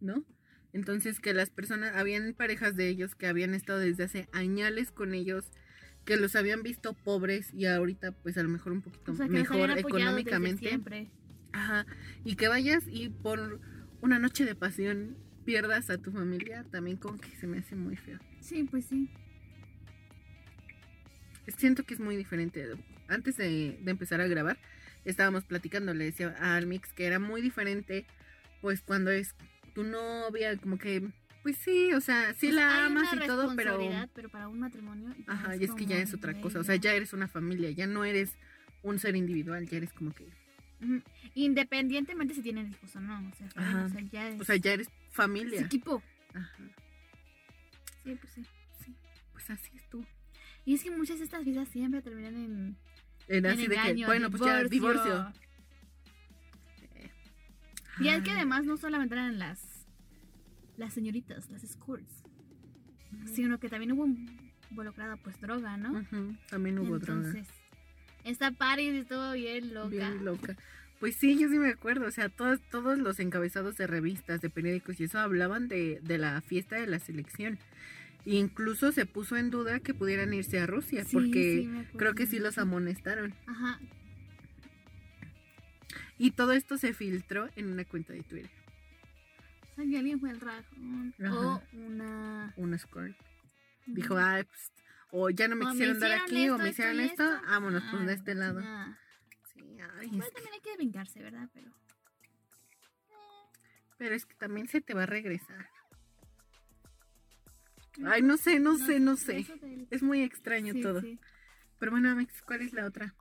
¿no? 0.00 0.24
Entonces 0.72 1.20
que 1.20 1.34
las 1.34 1.50
personas, 1.50 1.96
habían 1.96 2.34
parejas 2.34 2.76
de 2.76 2.88
ellos 2.88 3.14
que 3.14 3.26
habían 3.26 3.54
estado 3.54 3.80
desde 3.80 4.04
hace 4.04 4.28
añales 4.32 4.92
con 4.92 5.14
ellos, 5.14 5.50
que 6.04 6.16
los 6.16 6.36
habían 6.36 6.62
visto 6.62 6.92
pobres 6.92 7.52
y 7.52 7.66
ahorita 7.66 8.12
pues 8.12 8.38
a 8.38 8.42
lo 8.42 8.48
mejor 8.48 8.72
un 8.72 8.82
poquito 8.82 9.12
o 9.12 9.14
sea, 9.16 9.26
mejor 9.26 9.70
económicamente. 9.76 10.68
siempre. 10.68 11.10
Ajá, 11.52 11.86
y 12.24 12.36
que 12.36 12.48
vayas 12.48 12.84
y 12.86 13.08
por 13.08 13.60
una 14.00 14.18
noche 14.18 14.44
de 14.44 14.54
pasión 14.54 15.16
pierdas 15.46 15.88
a 15.88 15.96
tu 15.96 16.10
familia, 16.10 16.66
también 16.70 16.98
como 16.98 17.18
que 17.18 17.30
se 17.36 17.46
me 17.46 17.58
hace 17.58 17.76
muy 17.76 17.96
feo. 17.96 18.18
Sí, 18.40 18.64
pues 18.64 18.84
sí. 18.84 19.08
Siento 21.56 21.84
que 21.84 21.94
es 21.94 22.00
muy 22.00 22.16
diferente. 22.16 22.68
Antes 23.08 23.36
de, 23.36 23.78
de 23.80 23.90
empezar 23.90 24.20
a 24.20 24.26
grabar, 24.26 24.58
estábamos 25.04 25.44
platicando, 25.44 25.94
le 25.94 26.06
decía 26.06 26.34
a 26.40 26.56
Almix 26.56 26.92
que 26.92 27.06
era 27.06 27.20
muy 27.20 27.40
diferente, 27.40 28.04
pues 28.60 28.82
cuando 28.82 29.10
es 29.10 29.34
tu 29.72 29.84
novia, 29.84 30.56
como 30.56 30.78
que, 30.78 31.08
pues 31.44 31.56
sí, 31.58 31.92
o 31.92 32.00
sea, 32.00 32.34
sí 32.34 32.48
sea, 32.48 32.56
la 32.56 32.86
amas 32.86 33.08
y 33.14 33.26
todo, 33.26 33.54
pero... 33.54 33.78
pero 34.14 34.28
para 34.28 34.48
un 34.48 34.58
matrimonio. 34.58 35.14
Ajá, 35.28 35.54
y 35.56 35.62
es 35.62 35.70
que 35.72 35.86
ya 35.86 35.98
es 35.98 36.12
otra 36.12 36.34
cosa, 36.40 36.58
o 36.58 36.64
sea, 36.64 36.74
ya 36.74 36.92
eres 36.92 37.12
una 37.12 37.28
familia, 37.28 37.70
ya 37.70 37.86
no 37.86 38.04
eres 38.04 38.36
un 38.82 38.98
ser 38.98 39.14
individual, 39.14 39.68
ya 39.68 39.76
eres 39.76 39.92
como 39.92 40.12
que. 40.12 40.26
Independientemente 41.34 42.34
si 42.34 42.42
tienen 42.42 42.70
hijos 42.70 42.96
o 42.96 43.00
no. 43.00 43.18
O 43.28 43.34
sea, 43.36 43.84
o 43.84 43.88
sea 43.88 44.00
ya 44.12 44.28
es, 44.28 44.40
o 44.40 44.44
sea, 44.44 44.56
ya 44.56 44.72
eres 44.72 44.88
es 45.22 45.26
familia. 45.26 45.60
equipo. 45.60 46.02
Ajá, 46.34 46.64
Sí, 48.04 48.14
pues 48.20 48.32
sí. 48.34 48.42
sí, 48.84 48.94
pues 49.32 49.50
así 49.50 49.70
es 49.74 49.88
tú. 49.88 50.04
Y 50.64 50.74
es 50.74 50.82
que 50.82 50.90
muchas 50.90 51.18
de 51.18 51.24
estas 51.24 51.44
vidas 51.44 51.68
siempre 51.68 52.02
terminan 52.02 52.34
en, 52.36 52.76
Era 53.28 53.52
en 53.52 53.58
así 53.58 53.66
de 53.68 53.76
que, 53.76 54.06
bueno, 54.06 54.30
pues 54.30 54.42
ya, 54.42 54.62
divorcio. 54.64 55.02
divorcio. 55.04 55.32
Y 57.98 58.08
es 58.08 58.22
que 58.22 58.30
además 58.30 58.64
no 58.64 58.76
solamente 58.76 59.14
eran 59.14 59.38
las 59.38 59.86
las 60.76 60.92
señoritas, 60.92 61.48
las 61.50 61.64
escorts, 61.64 62.22
sino 63.34 63.58
que 63.58 63.70
también 63.70 63.92
hubo 63.92 64.06
involucrada 64.70 65.16
pues 65.16 65.40
droga, 65.40 65.78
¿no? 65.78 66.04
También 66.50 66.78
hubo 66.78 66.98
droga. 66.98 67.20
Entonces, 67.28 67.48
esta 68.24 68.50
Paris 68.50 68.92
estuvo 68.92 69.32
bien 69.32 69.72
loca. 69.72 69.88
Bien 69.88 70.24
loca. 70.24 70.54
Pues 71.00 71.16
sí, 71.16 71.38
yo 71.38 71.48
sí 71.48 71.58
me 71.58 71.68
acuerdo, 71.68 72.06
o 72.06 72.10
sea, 72.10 72.28
todos, 72.28 72.60
todos 72.70 72.98
los 72.98 73.20
encabezados 73.20 73.76
de 73.76 73.86
revistas, 73.86 74.40
de 74.40 74.48
periódicos 74.50 74.98
y 74.98 75.04
eso 75.04 75.18
hablaban 75.18 75.68
de, 75.68 76.00
de 76.02 76.18
la 76.18 76.40
fiesta 76.40 76.76
de 76.76 76.86
la 76.86 76.98
selección. 76.98 77.58
Incluso 78.24 78.90
se 78.92 79.06
puso 79.06 79.36
en 79.36 79.50
duda 79.50 79.78
que 79.80 79.94
pudieran 79.94 80.32
irse 80.34 80.58
a 80.58 80.66
Rusia, 80.66 81.04
Sí, 81.04 81.10
porque 81.12 81.68
sí, 81.92 81.96
creo 81.96 82.14
que 82.14 82.26
sí 82.26 82.38
los 82.38 82.58
amonestaron. 82.58 83.34
Ajá. 83.46 83.78
Y 86.18 86.30
todo 86.32 86.52
esto 86.52 86.78
se 86.78 86.92
filtró 86.92 87.48
en 87.56 87.70
una 87.70 87.84
cuenta 87.84 88.14
de 88.14 88.22
Twitter. 88.22 88.50
O 89.62 89.74
sea, 89.76 89.84
que 89.84 89.98
alguien 89.98 90.18
fue 90.18 90.30
el. 90.30 90.40
O 91.30 91.62
una. 91.72 92.52
Un 92.56 92.78
score. 92.78 93.14
Dijo, 93.86 94.16
ah, 94.16 94.42
pues, 94.44 94.72
o 95.12 95.30
ya 95.30 95.46
no 95.46 95.56
me 95.56 95.66
O 95.66 95.70
quisieron 95.70 96.00
dar 96.00 96.12
aquí, 96.12 96.48
o 96.48 96.54
esto, 96.54 96.62
me 96.64 96.70
hicieron 96.70 96.96
y 96.96 97.04
esto, 97.04 97.24
vámonos, 97.46 97.84
pues 97.90 98.02
Ah, 98.02 98.06
de 98.06 98.12
este 98.14 98.34
lado. 98.34 98.60
ah. 98.64 98.98
Ay, 99.98 100.08
Pues 100.08 100.32
también 100.32 100.54
hay 100.54 100.60
que 100.60 100.76
vengarse, 100.76 101.22
¿verdad? 101.22 101.48
Pero. 101.52 101.72
pero 103.98 104.14
es 104.14 104.26
que 104.26 104.34
también 104.34 104.68
se 104.68 104.80
te 104.80 104.94
va 104.94 105.04
a 105.04 105.06
regresar. 105.06 105.68
Ay, 108.04 108.20
no 108.22 108.36
sé, 108.36 108.60
no 108.60 108.76
sé, 108.76 109.00
no 109.00 109.16
sé. 109.16 109.46
del- 109.60 109.88
Es 109.90 110.02
muy 110.02 110.22
extraño 110.22 110.74
sí, 110.74 110.82
todo. 110.82 111.00
sí. 111.00 111.18
Pero 111.78 111.92
bueno, 111.92 112.10
Amex, 112.10 112.42
¿cuál 112.42 112.60
es 112.62 112.72
la 112.74 112.84
otra? 112.86 113.14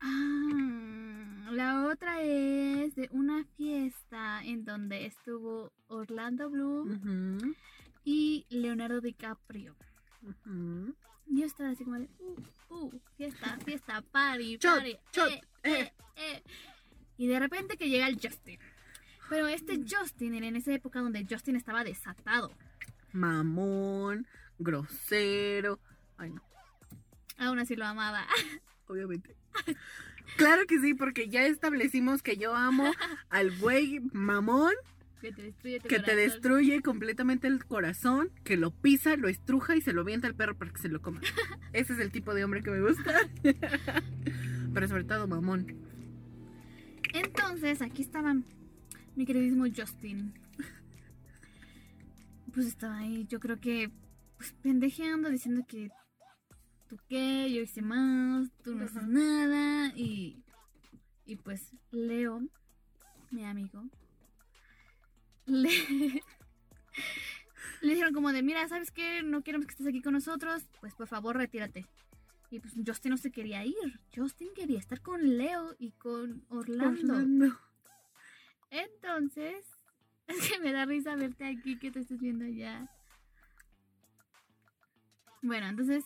Ah, 0.00 1.48
la 1.52 1.86
otra 1.86 2.22
es 2.22 2.94
de 2.94 3.08
una 3.12 3.44
fiesta 3.56 4.42
en 4.44 4.64
donde 4.64 5.06
estuvo 5.06 5.72
Orlando 5.88 6.50
Bloom 6.50 7.54
y 8.04 8.46
Leonardo 8.48 9.00
DiCaprio. 9.00 9.74
ujú. 10.22 10.94
Yo 11.26 11.46
estaba 11.46 11.70
así 11.70 11.84
como 11.84 11.98
de, 11.98 12.08
uh, 12.18 12.74
uh, 12.74 13.00
fiesta, 13.16 13.58
fiesta, 13.64 14.02
party, 14.02 14.58
party, 14.58 14.98
shot, 15.12 15.30
eh, 15.30 15.40
eh, 15.62 15.92
eh. 16.16 16.42
Y 17.16 17.26
de 17.26 17.38
repente 17.38 17.76
que 17.76 17.88
llega 17.88 18.08
el 18.08 18.18
Justin. 18.20 18.58
Pero 19.28 19.46
este 19.46 19.80
Justin 19.88 20.34
era 20.34 20.46
en 20.46 20.56
esa 20.56 20.72
época 20.72 21.00
donde 21.00 21.26
Justin 21.28 21.56
estaba 21.56 21.84
desatado. 21.84 22.52
Mamón, 23.12 24.26
grosero. 24.58 25.78
Ay, 26.18 26.30
no, 26.30 26.42
Aún 27.38 27.58
así 27.58 27.76
lo 27.76 27.86
amaba. 27.86 28.26
obviamente. 28.86 29.36
Claro 30.36 30.66
que 30.66 30.78
sí, 30.80 30.94
porque 30.94 31.28
ya 31.28 31.44
establecimos 31.46 32.22
que 32.22 32.36
yo 32.36 32.54
amo 32.54 32.84
al 33.30 33.56
güey 33.58 34.00
mamón 34.12 34.74
Que 35.22 35.30
te 35.30 35.42
destruye 35.42 35.78
tu 35.78 35.88
que 35.88 36.00
te 36.00 36.16
destruye 36.16 36.82
completamente 36.82 37.46
el 37.46 37.64
corazón, 37.64 38.30
que 38.42 38.56
lo 38.56 38.72
pisa, 38.72 39.16
lo 39.16 39.28
estruja 39.28 39.76
y 39.76 39.80
se 39.80 39.92
lo 39.92 40.00
avienta 40.00 40.26
al 40.26 40.34
perro 40.34 40.58
para 40.58 40.72
que 40.72 40.80
se 40.80 40.88
lo 40.88 41.00
coma. 41.00 41.20
Ese 41.72 41.92
es 41.92 42.00
el 42.00 42.10
tipo 42.10 42.34
de 42.34 42.42
hombre 42.42 42.60
que 42.60 42.72
me 42.72 42.80
gusta. 42.80 43.20
Pero 44.74 44.88
sobre 44.88 45.04
todo 45.04 45.28
mamón. 45.28 45.66
Entonces, 47.14 47.82
aquí 47.82 48.02
estaba 48.02 48.34
mi 49.14 49.24
queridísimo 49.24 49.64
Justin. 49.72 50.34
Pues 52.52 52.66
estaba 52.66 52.98
ahí, 52.98 53.24
yo 53.28 53.38
creo 53.38 53.60
que, 53.60 53.92
pues 54.36 54.52
pendejeando, 54.60 55.30
diciendo 55.30 55.64
que 55.68 55.88
tú 56.88 56.98
qué, 57.08 57.48
yo 57.52 57.62
hice 57.62 57.80
más, 57.80 58.50
tú 58.64 58.74
no 58.74 58.86
haces 58.86 59.06
nada. 59.06 59.92
Y, 59.96 60.42
y 61.26 61.36
pues 61.36 61.70
Leo, 61.92 62.42
mi 63.30 63.44
amigo, 63.44 63.84
le, 65.52 65.70
le 67.82 67.92
dijeron 67.92 68.14
como 68.14 68.32
de, 68.32 68.42
mira, 68.42 68.66
¿sabes 68.68 68.90
qué? 68.90 69.22
No 69.22 69.42
queremos 69.42 69.66
que 69.66 69.72
estés 69.72 69.86
aquí 69.86 70.02
con 70.02 70.14
nosotros, 70.14 70.68
pues 70.80 70.94
por 70.94 71.06
favor 71.06 71.36
retírate. 71.36 71.86
Y 72.50 72.60
pues 72.60 72.74
Justin 72.86 73.10
no 73.10 73.16
se 73.16 73.30
quería 73.30 73.64
ir. 73.64 74.00
Justin 74.14 74.50
quería 74.54 74.78
estar 74.78 75.00
con 75.00 75.38
Leo 75.38 75.74
y 75.78 75.92
con 75.92 76.44
Orlando. 76.50 77.14
Orlando. 77.14 77.58
Entonces, 78.68 79.64
Es 80.26 80.50
que 80.50 80.58
me 80.60 80.72
da 80.72 80.84
risa 80.84 81.16
verte 81.16 81.44
aquí 81.44 81.78
que 81.78 81.90
te 81.90 82.00
estés 82.00 82.20
viendo 82.20 82.44
allá. 82.44 82.88
Bueno, 85.42 85.66
entonces, 85.66 86.04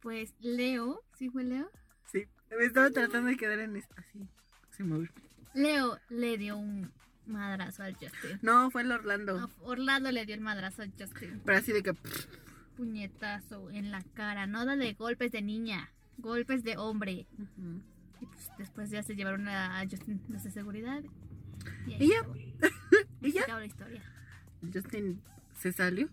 pues 0.00 0.34
Leo, 0.40 1.02
¿sí 1.14 1.30
fue 1.30 1.44
Leo? 1.44 1.70
Sí, 2.06 2.26
me 2.50 2.64
estaba 2.64 2.90
tratando 2.90 3.28
de 3.28 3.36
quedar 3.36 3.60
en 3.60 3.76
esto, 3.76 3.94
así, 3.96 4.28
sin 4.70 4.88
mover. 4.88 5.12
Leo 5.54 5.98
le 6.08 6.36
dio 6.36 6.56
un 6.56 6.92
madrazo 7.28 7.82
al 7.82 7.94
Justin. 7.94 8.38
No, 8.42 8.70
fue 8.70 8.82
el 8.82 8.92
Orlando. 8.92 9.50
Orlando 9.62 10.10
le 10.10 10.26
dio 10.26 10.34
el 10.34 10.40
madrazo 10.40 10.82
al 10.82 10.92
Justin. 10.98 11.40
Pero 11.44 11.58
así 11.58 11.72
de 11.72 11.82
que. 11.82 11.94
Puñetazo 12.76 13.70
en 13.70 13.90
la 13.90 14.02
cara. 14.14 14.46
No 14.46 14.64
de 14.64 14.94
golpes 14.94 15.32
de 15.32 15.42
niña, 15.42 15.92
golpes 16.16 16.62
de 16.64 16.76
hombre. 16.76 17.26
Y 18.20 18.26
pues 18.26 18.50
después 18.58 18.90
ya 18.90 19.02
se 19.02 19.14
llevaron 19.14 19.48
a 19.48 19.84
Justin 19.88 20.20
los 20.28 20.42
de 20.44 20.50
seguridad. 20.50 21.02
Y, 21.86 22.04
¿Y 22.04 22.08
ya? 22.08 22.26
¿Y 23.22 23.32
ya? 23.32 23.46
la 23.48 23.64
historia. 23.64 24.02
Justin 24.72 25.20
se 25.54 25.72
salió. 25.72 26.08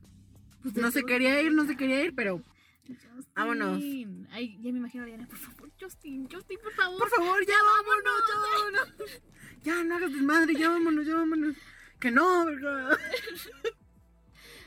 Pues 0.61 0.75
No 0.75 0.91
se 0.91 1.03
quería 1.03 1.41
ir, 1.41 1.51
no 1.51 1.65
se 1.65 1.75
quería 1.77 2.03
ir, 2.03 2.15
pero. 2.15 2.41
Justin. 2.87 3.25
Vámonos. 3.35 3.81
Ay, 4.31 4.57
ya 4.61 4.71
me 4.71 4.79
imagino 4.79 5.03
a 5.03 5.07
Diana, 5.07 5.27
por 5.27 5.37
favor, 5.37 5.71
Justin, 5.79 6.27
Justin, 6.31 6.59
por 6.63 6.73
favor. 6.73 6.99
Por 6.99 7.09
favor, 7.09 7.45
ya 7.45 7.55
vámonos, 7.63 8.23
ya 8.27 8.35
vámonos. 8.39 9.21
Ya, 9.65 9.83
no 9.83 9.95
hagas 9.95 10.11
desmadre, 10.13 10.53
ya 10.53 10.69
vámonos, 10.69 11.07
ya 11.07 11.15
vámonos. 11.15 11.55
Que 11.99 12.11
no. 12.11 12.45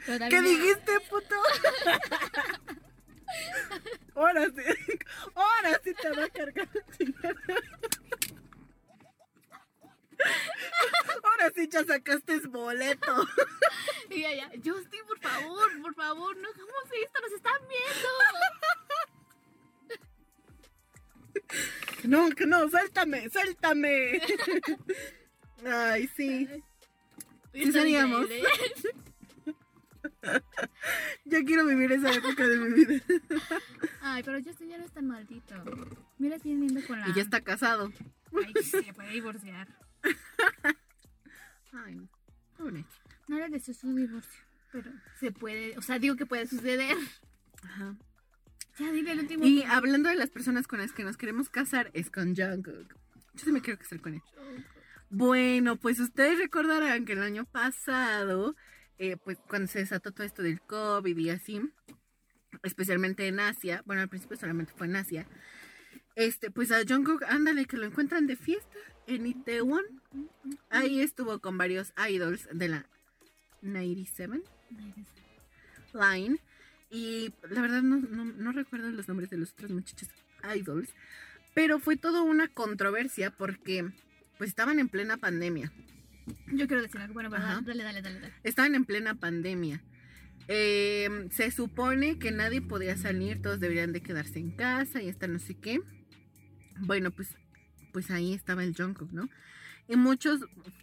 Pero 0.06 0.28
¿Qué 0.28 0.42
dijiste, 0.42 1.00
puto? 1.08 1.36
Ahora 4.16 4.46
sí, 4.46 4.62
ahora 5.36 5.80
sí 5.84 5.94
te 5.94 6.10
va 6.10 6.24
a 6.24 6.28
cargar 6.30 6.68
chingada. 6.96 7.36
Ahora 11.22 11.52
sí 11.54 11.68
ya 11.68 11.84
sacaste 11.84 12.40
boleto. 12.48 13.28
Y 14.10 14.22
ya, 14.22 14.34
ya, 14.34 14.50
Justin, 14.64 15.06
por 15.06 15.20
favor, 15.20 15.80
por 15.80 15.94
favor, 15.94 16.36
no 16.38 16.48
hagamos 16.48 16.84
esto, 17.04 17.20
nos 17.20 17.32
están 17.32 17.68
viendo. 17.68 18.08
No, 22.04 22.30
que 22.30 22.46
no, 22.46 22.68
suéltame, 22.68 23.28
suéltame. 23.28 24.20
Ay, 25.66 26.08
sí. 26.16 26.48
¿Qué 27.52 27.72
seríamos? 27.72 28.26
Ya 31.24 31.42
quiero 31.44 31.66
vivir 31.66 31.90
esa 31.92 32.12
época 32.12 32.46
de 32.46 32.56
mi 32.56 32.72
vida. 32.72 33.02
Ay, 34.00 34.22
pero 34.22 34.42
Justin 34.42 34.68
ya 34.70 34.78
no 34.78 34.84
es 34.84 34.92
tan 34.92 35.06
maldito. 35.06 35.54
Mira, 36.18 36.38
siguen 36.38 36.60
viendo 36.60 36.86
con 36.86 37.00
la. 37.00 37.08
Y 37.08 37.14
ya 37.14 37.22
está 37.22 37.40
casado. 37.40 37.92
Ay, 38.32 38.62
se 38.62 38.92
puede 38.92 39.10
divorciar. 39.10 39.68
Ay, 41.72 42.08
pobre. 42.56 42.84
No 43.26 43.38
le 43.38 43.48
deseo 43.48 43.74
su 43.74 43.94
divorcio, 43.94 44.40
pero 44.72 44.90
se 45.18 45.30
puede, 45.32 45.76
o 45.76 45.82
sea, 45.82 45.98
digo 45.98 46.16
que 46.16 46.26
puede 46.26 46.46
suceder. 46.46 46.96
Ajá. 47.62 47.96
Ya 48.78 48.92
dile 48.92 49.12
el 49.12 49.20
último. 49.20 49.44
Y 49.44 49.62
hablando 49.62 50.08
de 50.08 50.14
las 50.14 50.30
personas 50.30 50.66
con 50.66 50.78
las 50.78 50.92
que 50.92 51.04
nos 51.04 51.16
queremos 51.16 51.48
casar, 51.48 51.90
es 51.94 52.10
con 52.10 52.36
Jungkook. 52.36 52.94
Yo 53.34 53.44
sí 53.44 53.52
me 53.52 53.60
quiero 53.60 53.78
casar 53.78 54.00
con 54.00 54.14
él. 54.14 54.22
Bueno, 55.10 55.76
pues 55.76 55.98
ustedes 56.00 56.38
recordarán 56.38 57.04
que 57.04 57.14
el 57.14 57.22
año 57.22 57.44
pasado, 57.46 58.54
eh, 58.98 59.16
pues 59.16 59.38
cuando 59.48 59.68
se 59.68 59.80
desató 59.80 60.12
todo 60.12 60.26
esto 60.26 60.42
del 60.42 60.60
COVID 60.60 61.16
y 61.16 61.30
así, 61.30 61.60
especialmente 62.62 63.26
en 63.26 63.40
Asia, 63.40 63.82
bueno, 63.86 64.02
al 64.02 64.08
principio 64.08 64.36
solamente 64.36 64.72
fue 64.76 64.86
en 64.86 64.96
Asia, 64.96 65.26
este, 66.14 66.50
pues 66.50 66.72
a 66.72 66.82
Jungkook, 66.86 67.22
ándale, 67.24 67.64
que 67.64 67.76
lo 67.76 67.86
encuentran 67.86 68.26
de 68.26 68.36
fiesta 68.36 68.76
en 69.06 69.26
Itaewon. 69.26 69.84
Ahí 70.68 71.00
estuvo 71.00 71.38
con 71.40 71.56
varios 71.56 71.92
idols 72.08 72.48
de 72.52 72.68
la 72.68 72.86
97 73.62 74.42
Line. 75.94 76.38
Y 76.90 77.34
la 77.50 77.60
verdad 77.60 77.82
no, 77.82 77.96
no, 77.96 78.24
no 78.24 78.52
recuerdo 78.52 78.90
los 78.90 79.08
nombres 79.08 79.30
de 79.30 79.36
los 79.36 79.52
otros 79.52 79.70
muchachos 79.70 80.08
idols. 80.54 80.94
Pero 81.54 81.78
fue 81.78 81.96
toda 81.96 82.22
una 82.22 82.48
controversia 82.48 83.30
porque 83.30 83.90
pues 84.38 84.50
estaban 84.50 84.78
en 84.78 84.88
plena 84.88 85.16
pandemia. 85.16 85.72
Yo 86.46 86.66
quiero 86.66 86.82
decir 86.82 87.00
algo. 87.00 87.14
Bueno, 87.14 87.30
verdad, 87.30 87.62
dale, 87.62 87.82
dale, 87.82 88.02
dale, 88.02 88.20
dale. 88.20 88.34
Estaban 88.44 88.74
en 88.74 88.84
plena 88.84 89.14
pandemia. 89.14 89.82
Eh, 90.46 91.28
se 91.30 91.50
supone 91.50 92.18
que 92.18 92.30
nadie 92.30 92.62
podía 92.62 92.96
salir, 92.96 93.42
todos 93.42 93.60
deberían 93.60 93.92
de 93.92 94.00
quedarse 94.00 94.38
en 94.38 94.50
casa 94.50 95.02
y 95.02 95.10
hasta 95.10 95.26
no 95.26 95.38
sé 95.38 95.54
qué. 95.54 95.80
Bueno, 96.80 97.10
pues, 97.10 97.36
pues 97.92 98.10
ahí 98.10 98.32
estaba 98.32 98.64
el 98.64 98.74
Jungkook, 98.74 99.12
¿no? 99.12 99.28
Y 99.88 99.96
muchos, 99.96 100.40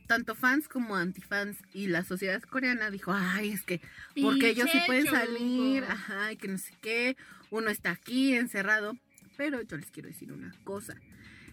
tanto 0.08 0.34
fans 0.36 0.68
como 0.68 0.96
antifans 0.96 1.58
y 1.74 1.88
la 1.88 2.04
sociedad 2.04 2.42
coreana 2.42 2.90
dijo, 2.90 3.14
ay, 3.14 3.50
es 3.52 3.62
que 3.62 3.80
porque 4.22 4.50
ellos 4.50 4.68
sí 4.72 4.80
pueden 4.88 5.06
salir, 5.06 5.84
ajá, 5.84 6.32
y 6.32 6.38
que 6.38 6.48
no 6.48 6.58
sé 6.58 6.74
qué, 6.82 7.16
uno 7.52 7.70
está 7.70 7.92
aquí 7.92 8.34
encerrado, 8.34 8.98
pero 9.38 9.62
yo 9.62 9.78
les 9.78 9.92
quiero 9.92 10.10
decir 10.10 10.32
una 10.32 10.54
cosa. 10.64 10.96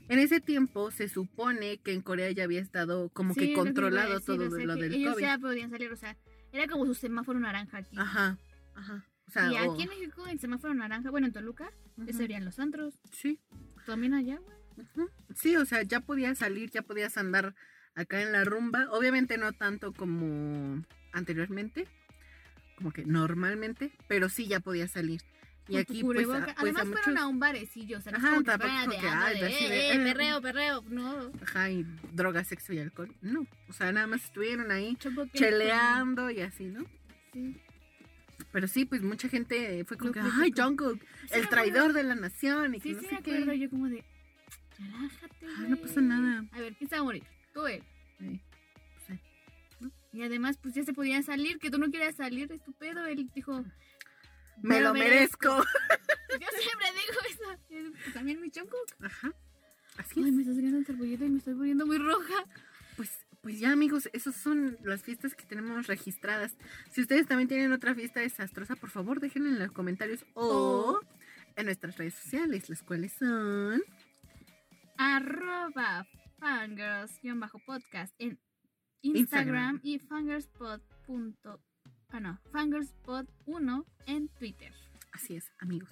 En 0.08 0.18
ese 0.18 0.40
tiempo 0.40 0.90
se 0.90 1.08
supone 1.08 1.78
que 1.78 1.92
en 1.92 2.00
Corea 2.00 2.30
ya 2.32 2.44
había 2.44 2.60
estado 2.60 3.08
como 3.10 3.34
Sí, 3.34 3.40
que 3.40 3.46
que 3.48 3.54
controlado 3.54 4.14
decir, 4.14 4.26
todo 4.36 4.48
o 4.48 4.50
sea, 4.50 4.64
lo 4.66 4.74
que 4.74 4.82
del 4.82 4.94
ellos 4.94 5.12
COVID. 5.14 5.22
ya 5.24 5.38
podían 5.38 5.70
salir, 5.70 5.92
o 5.92 5.96
sea, 5.96 6.16
era 6.52 6.66
como 6.68 6.86
su 6.86 6.94
semáforo 6.94 7.38
naranja 7.38 7.78
aquí. 7.78 7.96
Ajá, 7.98 8.38
ajá. 8.74 9.04
O 9.26 9.30
sea, 9.30 9.50
y 9.52 9.56
aquí 9.56 9.82
en 9.82 9.88
México, 9.90 10.26
en 10.26 10.38
semáforo 10.38 10.74
naranja, 10.74 11.10
bueno, 11.10 11.26
en 11.26 11.32
Toluca, 11.32 11.70
Ujú. 11.96 12.04
esos 12.08 12.16
serían 12.16 12.44
los 12.44 12.58
antros. 12.58 12.94
Sí, 13.12 13.38
También 13.86 14.14
allá, 14.14 14.38
güey. 14.38 14.56
Sí, 15.34 15.56
o 15.56 15.64
sea, 15.64 15.82
ya 15.82 16.00
podías 16.00 16.38
salir, 16.38 16.70
ya 16.70 16.82
podías 16.82 17.16
andar 17.16 17.54
acá 17.94 18.20
en 18.22 18.32
la 18.32 18.44
rumba. 18.44 18.86
Obviamente 18.90 19.38
no 19.38 19.52
tanto 19.52 19.92
como 19.92 20.84
anteriormente, 21.12 21.86
como 22.76 22.92
que 22.92 23.04
normalmente, 23.04 23.92
pero 24.08 24.28
sí 24.28 24.46
ya 24.46 24.60
podías 24.60 24.90
salir. 24.90 25.20
Y 25.68 25.76
aquí, 25.76 26.02
pues, 26.02 26.18
a- 26.28 26.44
pues, 26.44 26.56
a 26.56 26.60
Además, 26.60 26.88
fueron 26.88 27.18
a 27.18 27.28
un 27.28 27.38
barecillo, 27.38 27.98
o 27.98 28.00
sea, 28.00 28.10
no 28.12 28.18
Ajá, 28.18 28.30
como 28.30 28.42
que 28.42 28.50
fuera 28.58 28.86
de, 28.86 28.98
que, 28.98 29.06
ay, 29.08 29.34
de, 29.40 29.46
de, 29.46 29.52
eh, 29.52 29.92
eh, 29.94 29.98
perreo, 30.04 30.42
perreo, 30.42 30.84
no. 30.88 31.30
Ajá, 31.40 31.70
y 31.70 31.86
droga, 32.12 32.42
sexo 32.42 32.72
y 32.72 32.80
alcohol. 32.80 33.14
No, 33.22 33.46
o 33.68 33.72
sea, 33.72 33.92
nada 33.92 34.08
más 34.08 34.24
estuvieron 34.24 34.72
ahí 34.72 34.96
que- 34.96 35.10
cheleando 35.38 36.30
y 36.30 36.40
así, 36.40 36.64
¿no? 36.64 36.84
Sí. 37.32 37.56
Pero 38.50 38.66
sí, 38.66 38.84
pues 38.84 39.02
mucha 39.02 39.28
gente 39.28 39.84
fue 39.84 39.96
como 39.96 40.08
Lo 40.08 40.14
que, 40.14 40.20
ay, 40.20 40.52
Jungkook, 40.54 41.00
Sí, 41.00 41.34
el 41.38 41.48
traidor 41.48 41.92
de 41.92 42.02
la 42.02 42.16
nación 42.16 42.74
y 42.74 42.80
que 42.80 42.88
Sí, 42.90 42.94
no 42.96 43.00
sí, 43.00 43.06
sé 43.06 43.14
me 43.14 43.22
qué. 43.22 43.58
Yo 43.58 43.70
como 43.70 43.86
de, 43.88 44.04
relájate, 44.82 45.46
Ay, 45.46 45.68
no 45.68 45.76
güey". 45.76 45.80
pasa 45.88 46.00
nada. 46.00 46.44
A 46.52 46.58
ver, 46.60 46.74
¿quién 46.74 46.88
se 46.90 46.96
va 46.96 47.00
a 47.00 47.04
morir? 47.04 47.24
Tú, 47.52 47.66
él. 47.66 47.82
Sí, 48.18 48.40
pues. 49.06 49.20
Y 50.12 50.22
además, 50.22 50.58
pues 50.62 50.74
ya 50.74 50.84
se 50.84 50.92
podía 50.92 51.22
salir, 51.22 51.58
que 51.58 51.70
tú 51.70 51.78
no 51.78 51.90
querías 51.90 52.16
salir, 52.16 52.50
es 52.52 52.62
tu 52.62 52.72
pedo. 52.72 53.04
Él 53.06 53.30
dijo, 53.34 53.64
Me 54.62 54.80
lo 54.80 54.92
merezco. 54.94 55.48
Yo 56.40 56.46
siempre 56.60 56.86
digo 56.92 57.20
eso. 57.30 57.92
Pues 58.02 58.14
también 58.14 58.40
mi 58.40 58.50
choco. 58.50 58.76
Ajá. 59.00 59.32
Así 59.98 60.20
Ay, 60.22 60.28
es. 60.28 60.34
me 60.34 60.42
está 60.42 60.54
saliendo 60.54 60.78
el 60.78 61.12
y 61.12 61.28
me 61.28 61.38
estoy 61.38 61.54
poniendo 61.54 61.86
muy 61.86 61.98
roja. 61.98 62.44
Pues, 62.96 63.10
pues 63.42 63.58
ya, 63.58 63.72
amigos, 63.72 64.08
esas 64.12 64.34
son 64.36 64.78
las 64.84 65.02
fiestas 65.02 65.34
que 65.34 65.44
tenemos 65.44 65.86
registradas. 65.86 66.54
Si 66.90 67.00
ustedes 67.02 67.26
también 67.26 67.48
tienen 67.48 67.72
otra 67.72 67.94
fiesta 67.94 68.20
desastrosa, 68.20 68.76
por 68.76 68.90
favor, 68.90 69.20
déjenla 69.20 69.50
en 69.50 69.58
los 69.58 69.72
comentarios 69.72 70.24
o 70.34 71.00
en 71.56 71.66
nuestras 71.66 71.98
redes 71.98 72.14
sociales, 72.14 72.70
las 72.70 72.82
cuales 72.82 73.12
son. 73.12 73.82
Arroba 74.98 76.06
fangirls-podcast 76.38 78.14
en 78.18 78.38
Instagram, 79.02 79.76
Instagram. 79.76 79.80
y 79.82 79.98
fangirlspot. 79.98 80.82
punto- 81.06 81.60
Ah, 82.10 82.20
no, 82.20 82.38
fangirlspot1 82.52 83.84
en 84.06 84.28
Twitter. 84.28 84.72
Así 85.12 85.34
es, 85.36 85.50
amigos. 85.58 85.90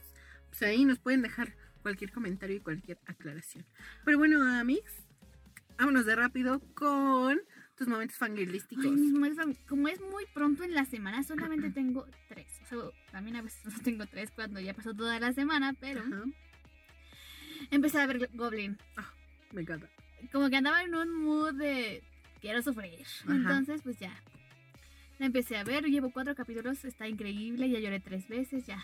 Pues 0.49 0.63
ahí 0.63 0.85
nos 0.85 0.99
pueden 0.99 1.23
dejar 1.23 1.55
cualquier 1.83 2.13
comentario 2.13 2.57
y 2.57 2.61
cualquier 2.61 2.99
aclaración. 3.07 3.65
Pero 4.05 4.19
bueno, 4.19 4.43
amigos, 4.59 4.91
vámonos 5.79 6.05
de 6.07 6.15
rápido 6.17 6.61
con 6.75 7.41
tus 7.77 7.89
momentos 7.89 8.19
fangirlísticos. 8.19 8.85
Ay, 8.85 8.91
mis 8.93 9.13
momentos 9.13 9.57
como 9.69 9.89
es 9.89 10.01
muy 10.01 10.27
pronto 10.35 10.63
en 10.63 10.75
la 10.75 10.85
semana, 10.85 11.23
solamente 11.23 11.71
tengo 11.71 12.07
tres. 12.29 12.47
O 12.63 12.67
sea, 12.67 12.79
también 13.11 13.37
a 13.37 13.43
veces 13.43 13.65
no 13.79 13.81
tengo 13.83 14.07
tres 14.07 14.31
cuando 14.31 14.61
ya 14.61 14.75
pasó 14.75 14.95
toda 14.95 15.19
la 15.21 15.33
semana, 15.33 15.73
pero 15.81 16.01
Ajá, 16.03 16.23
empecé 17.71 18.01
a 18.01 18.07
ver 18.07 18.29
Goblin. 18.35 18.79
me 19.53 19.63
encanta. 19.63 19.89
Como 20.33 20.49
que 20.51 20.57
andaba 20.57 20.83
en 20.83 20.95
un 20.95 21.13
mood 21.23 21.55
de 21.55 22.03
quiero 22.41 22.63
sufrir. 22.63 23.07
Ajá. 23.25 23.35
Entonces, 23.35 23.83
pues 23.83 23.99
ya. 23.99 24.15
La 25.19 25.27
empecé 25.27 25.59
a 25.59 25.65
ver, 25.65 25.85
llevo 25.85 26.11
cuatro 26.11 26.35
capítulos, 26.35 26.83
está 26.85 27.07
increíble, 27.07 27.69
ya 27.69 27.79
lloré 27.79 28.01
tres 28.01 28.27
veces, 28.27 28.67
ya. 28.67 28.83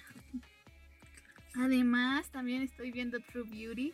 Además, 1.55 2.31
también 2.31 2.61
estoy 2.61 2.93
viendo 2.93 3.19
True 3.21 3.45
Beauty, 3.45 3.93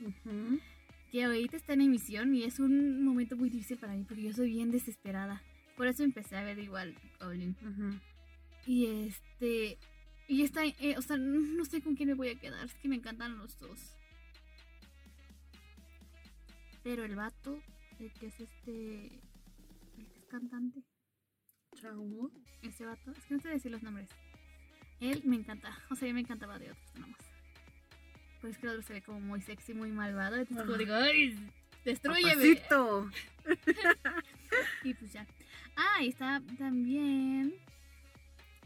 que 1.12 1.23
ahorita 1.23 1.57
está 1.57 1.75
en 1.75 1.83
emisión 1.83 2.35
y 2.35 2.42
es 2.42 2.59
un 2.59 3.05
momento 3.05 3.37
muy 3.37 3.49
difícil 3.49 3.79
para 3.79 3.92
mí 3.92 4.03
porque 4.03 4.25
yo 4.25 4.33
soy 4.33 4.51
bien 4.51 4.73
desesperada. 4.73 5.40
Por 5.77 5.87
eso 5.87 6.03
empecé 6.03 6.37
a 6.37 6.42
ver 6.42 6.59
igual 6.59 6.95
Goblin. 7.21 7.55
Y 8.66 8.87
este. 8.87 9.79
Y 10.27 10.42
está. 10.42 10.64
eh, 10.64 10.95
o 10.97 11.03
sea, 11.03 11.16
no 11.16 11.64
sé 11.64 11.81
con 11.81 11.95
quién 11.95 12.09
me 12.09 12.14
voy 12.14 12.31
a 12.31 12.35
quedar. 12.35 12.64
Es 12.64 12.75
que 12.75 12.88
me 12.88 12.97
encantan 12.97 13.38
los 13.38 13.59
dos. 13.61 13.95
Pero 16.83 17.05
el 17.05 17.14
vato, 17.16 17.61
el 17.99 18.12
que 18.14 18.27
es 18.27 18.40
este. 18.40 19.21
El 19.99 20.07
que 20.12 20.18
es 20.18 20.27
cantante. 20.27 20.83
Chao. 21.81 22.31
Ese 22.62 22.87
vato, 22.87 23.12
es 23.12 23.25
que 23.25 23.35
no 23.35 23.40
sé 23.40 23.49
decir 23.51 23.71
los 23.71 23.83
nombres. 23.83 24.09
Él 25.01 25.23
me 25.25 25.37
encanta. 25.37 25.77
O 25.90 25.95
sea, 25.95 26.07
mí 26.07 26.14
me 26.14 26.21
encantaba 26.21 26.59
de 26.59 26.71
otros 26.71 26.95
nomás. 26.95 27.18
Pero 28.40 28.53
es 28.53 28.59
que 28.59 28.66
el 28.66 28.73
otro 28.73 28.83
se 28.83 28.92
ve 28.95 29.03
como 29.03 29.21
muy 29.21 29.40
sexy, 29.40 29.75
muy 29.75 29.90
malvado. 29.90 30.37
Entonces, 30.37 30.66
como 30.66 30.79
digo, 30.79 30.95
¡ay! 30.95 31.38
¡Destruyeme! 31.85 32.61
Y 34.85 34.95
pues 34.95 35.12
ya. 35.12 35.27
Ah, 35.77 36.03
y 36.03 36.09
está 36.09 36.42
también. 36.59 37.55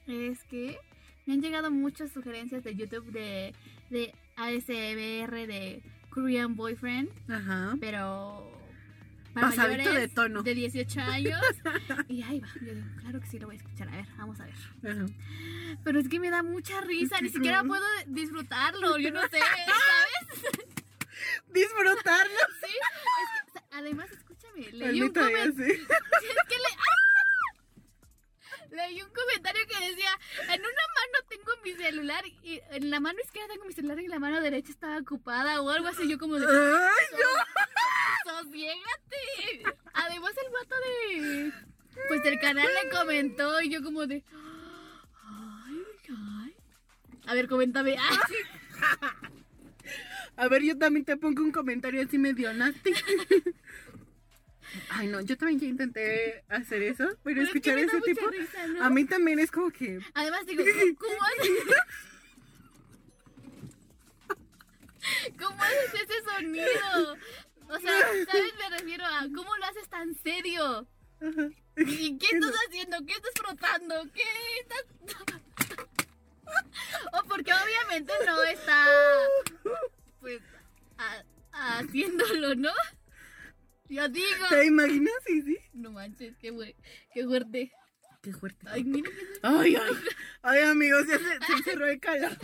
Es 0.07 0.43
que 0.45 0.79
me 1.27 1.35
han 1.35 1.43
llegado 1.43 1.71
muchas 1.71 2.11
sugerencias 2.11 2.65
de 2.65 2.75
YouTube 2.75 3.11
de, 3.13 3.55
de 3.91 4.15
ASMR 4.37 5.47
de 5.47 5.83
Korean 6.17 6.57
Boyfriend, 6.57 7.11
Ajá. 7.31 7.77
pero 7.79 8.51
para 9.35 9.51
Pasadito 9.51 9.83
mayores 9.85 10.01
de 10.01 10.09
tono. 10.09 10.43
de 10.43 10.55
18 10.55 11.01
años. 11.03 11.41
y 12.09 12.23
ahí 12.23 12.41
va. 12.41 12.49
Yo 12.65 12.73
digo, 12.75 12.87
claro 13.03 13.21
que 13.21 13.27
sí 13.27 13.39
lo 13.39 13.47
voy 13.49 13.57
a 13.57 13.59
escuchar. 13.59 13.89
A 13.91 13.97
ver, 13.97 14.07
vamos 14.17 14.41
a 14.41 14.47
ver. 14.47 14.55
Ajá. 14.91 15.07
Pero 15.85 16.01
es 16.01 16.09
que 16.09 16.19
me 16.19 16.31
da 16.31 16.43
mucha 16.43 16.81
risa, 16.81 17.21
ni 17.21 17.29
siquiera 17.29 17.63
puedo 17.65 17.85
disfrutarlo. 18.07 18.97
Yo 18.97 19.11
no 19.11 19.21
sé, 19.29 19.39
¿sabes? 19.39 20.55
Disfrutarlo. 21.53 22.41
Sí. 22.65 22.73
Es 22.73 23.53
que, 23.53 23.77
además, 23.77 24.11
escúchame, 24.11 24.73
leí 24.73 25.01
un, 25.03 25.09
Maldita 25.13 25.21
comen- 25.21 25.55
sea, 25.55 25.67
sí. 25.67 25.73
es 25.73 26.49
que 26.49 26.57
le- 26.57 26.77
¡Ah! 26.79 27.06
Leí 28.71 29.03
un 29.03 29.11
comentario 29.11 29.63
que 29.67 29.89
decía, 29.89 30.11
en 30.43 30.61
una 30.61 30.85
mano 30.95 31.19
tengo 31.29 31.53
mi 31.65 31.73
celular 31.75 32.25
y 32.43 32.61
en 32.71 32.91
la 32.91 33.01
mano 33.01 33.19
izquierda 33.21 33.53
tengo 33.53 33.65
mi 33.65 33.73
celular 33.73 34.01
y 34.01 34.09
la 34.09 34.19
mano 34.19 34.41
derecha 34.41 34.71
estaba 34.71 34.99
ocupada 34.99 35.61
o 35.63 35.71
algo 35.71 35.89
así. 35.89 36.09
Yo 36.09 36.19
como 36.19 36.37
de, 36.37 36.47
Ay, 36.47 37.07
sosiégate. 38.25 39.77
Además 39.93 40.33
el 40.45 40.53
vato 40.53 40.77
de, 40.81 41.53
pues 42.09 42.23
del 42.23 42.39
canal 42.41 42.69
le 42.83 42.91
comentó 42.91 43.61
y 43.61 43.71
yo 43.71 43.83
como 43.83 44.07
de, 44.07 44.25
ay, 45.25 45.85
ay. 46.09 46.55
A 47.27 47.35
ver, 47.35 47.49
coméntame. 47.49 47.97
Ay, 47.99 48.19
A 50.37 50.49
ver, 50.49 50.63
yo 50.63 50.77
también 50.77 51.05
te 51.05 51.17
pongo 51.17 51.43
un 51.43 51.51
comentario 51.51 52.03
así 52.03 52.19
medio 52.19 52.53
nasty. 52.53 52.93
Ay, 54.91 55.07
no, 55.09 55.21
yo 55.21 55.37
también 55.37 55.61
ya 55.61 55.67
intenté 55.67 56.45
hacer 56.49 56.83
eso, 56.83 57.05
pero 57.07 57.19
pero 57.23 57.43
es 57.43 57.51
que 57.51 57.59
escuchar 57.59 57.79
ese 57.79 58.01
tipo, 58.01 58.29
risa, 58.29 58.67
¿no? 58.67 58.85
a 58.85 58.91
mí 58.91 59.05
también 59.05 59.39
es 59.39 59.51
como 59.51 59.71
que... 59.71 60.01
Además 60.15 60.45
digo, 60.47 60.65
¿cómo 60.99 61.17
haces? 61.23 61.77
¿Cómo 65.39 65.63
haces 65.63 65.95
ese 65.95 66.25
sonido? 66.25 67.17
O 67.69 67.79
sea, 67.79 68.01
¿sabes? 68.27 68.55
Me 68.59 68.77
refiero 68.79 69.05
a 69.05 69.21
¿cómo 69.35 69.57
lo 69.57 69.65
haces 69.67 69.89
tan 69.89 70.15
serio? 70.23 70.87
Ajá. 71.21 71.49
¿Y 71.77 72.19
qué 72.19 72.27
estás 72.33 72.55
haciendo? 72.67 72.97
¿Qué 73.07 73.13
estás 73.13 73.33
frotando? 73.37 73.95
¿Qué 74.13 74.23
estás...? 74.61 74.85
O 77.13 77.23
porque 77.29 77.53
obviamente 77.53 78.13
no 78.25 78.43
está, 78.45 78.87
pues, 80.21 80.41
a- 80.99 81.23
haciéndolo, 81.79 82.55
¿no? 82.55 82.71
Yo 83.89 84.09
digo... 84.09 84.47
¿Te 84.49 84.67
imaginas? 84.67 85.15
Sí, 85.27 85.43
sí. 85.43 85.57
No 85.73 85.93
manches, 85.93 86.37
qué, 86.39 86.75
qué 87.13 87.25
fuerte. 87.25 87.73
Qué 88.23 88.33
fuerte. 88.33 88.67
Ay, 88.69 88.85
mira. 88.85 89.11
Ay, 89.43 89.77
ay, 89.77 89.95
ay, 90.43 90.61
amigos, 90.63 91.07
ya 91.07 91.19
se, 91.19 91.47
se 91.47 91.53
encerró 91.53 91.87
el 91.87 92.01
calor. 92.01 92.37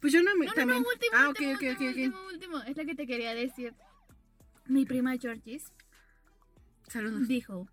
Pues 0.00 0.12
yo 0.12 0.22
no 0.22 0.34
me... 0.36 0.46
No, 0.46 0.66
no, 0.66 0.78
último, 0.78 1.12
ah, 1.14 1.28
ok, 1.30 1.40
último, 1.40 1.52
ok, 1.52 1.60
último, 1.62 1.72
ok, 1.72 1.80
ok. 1.80 1.96
último, 1.96 2.26
último. 2.26 2.62
Es 2.62 2.76
lo 2.76 2.84
que 2.84 2.94
te 2.94 3.06
quería 3.06 3.34
decir. 3.34 3.72
Mi 4.66 4.84
prima 4.84 5.16
Georgis 5.16 5.72
Saludos. 6.88 7.26
dijo, 7.28 7.68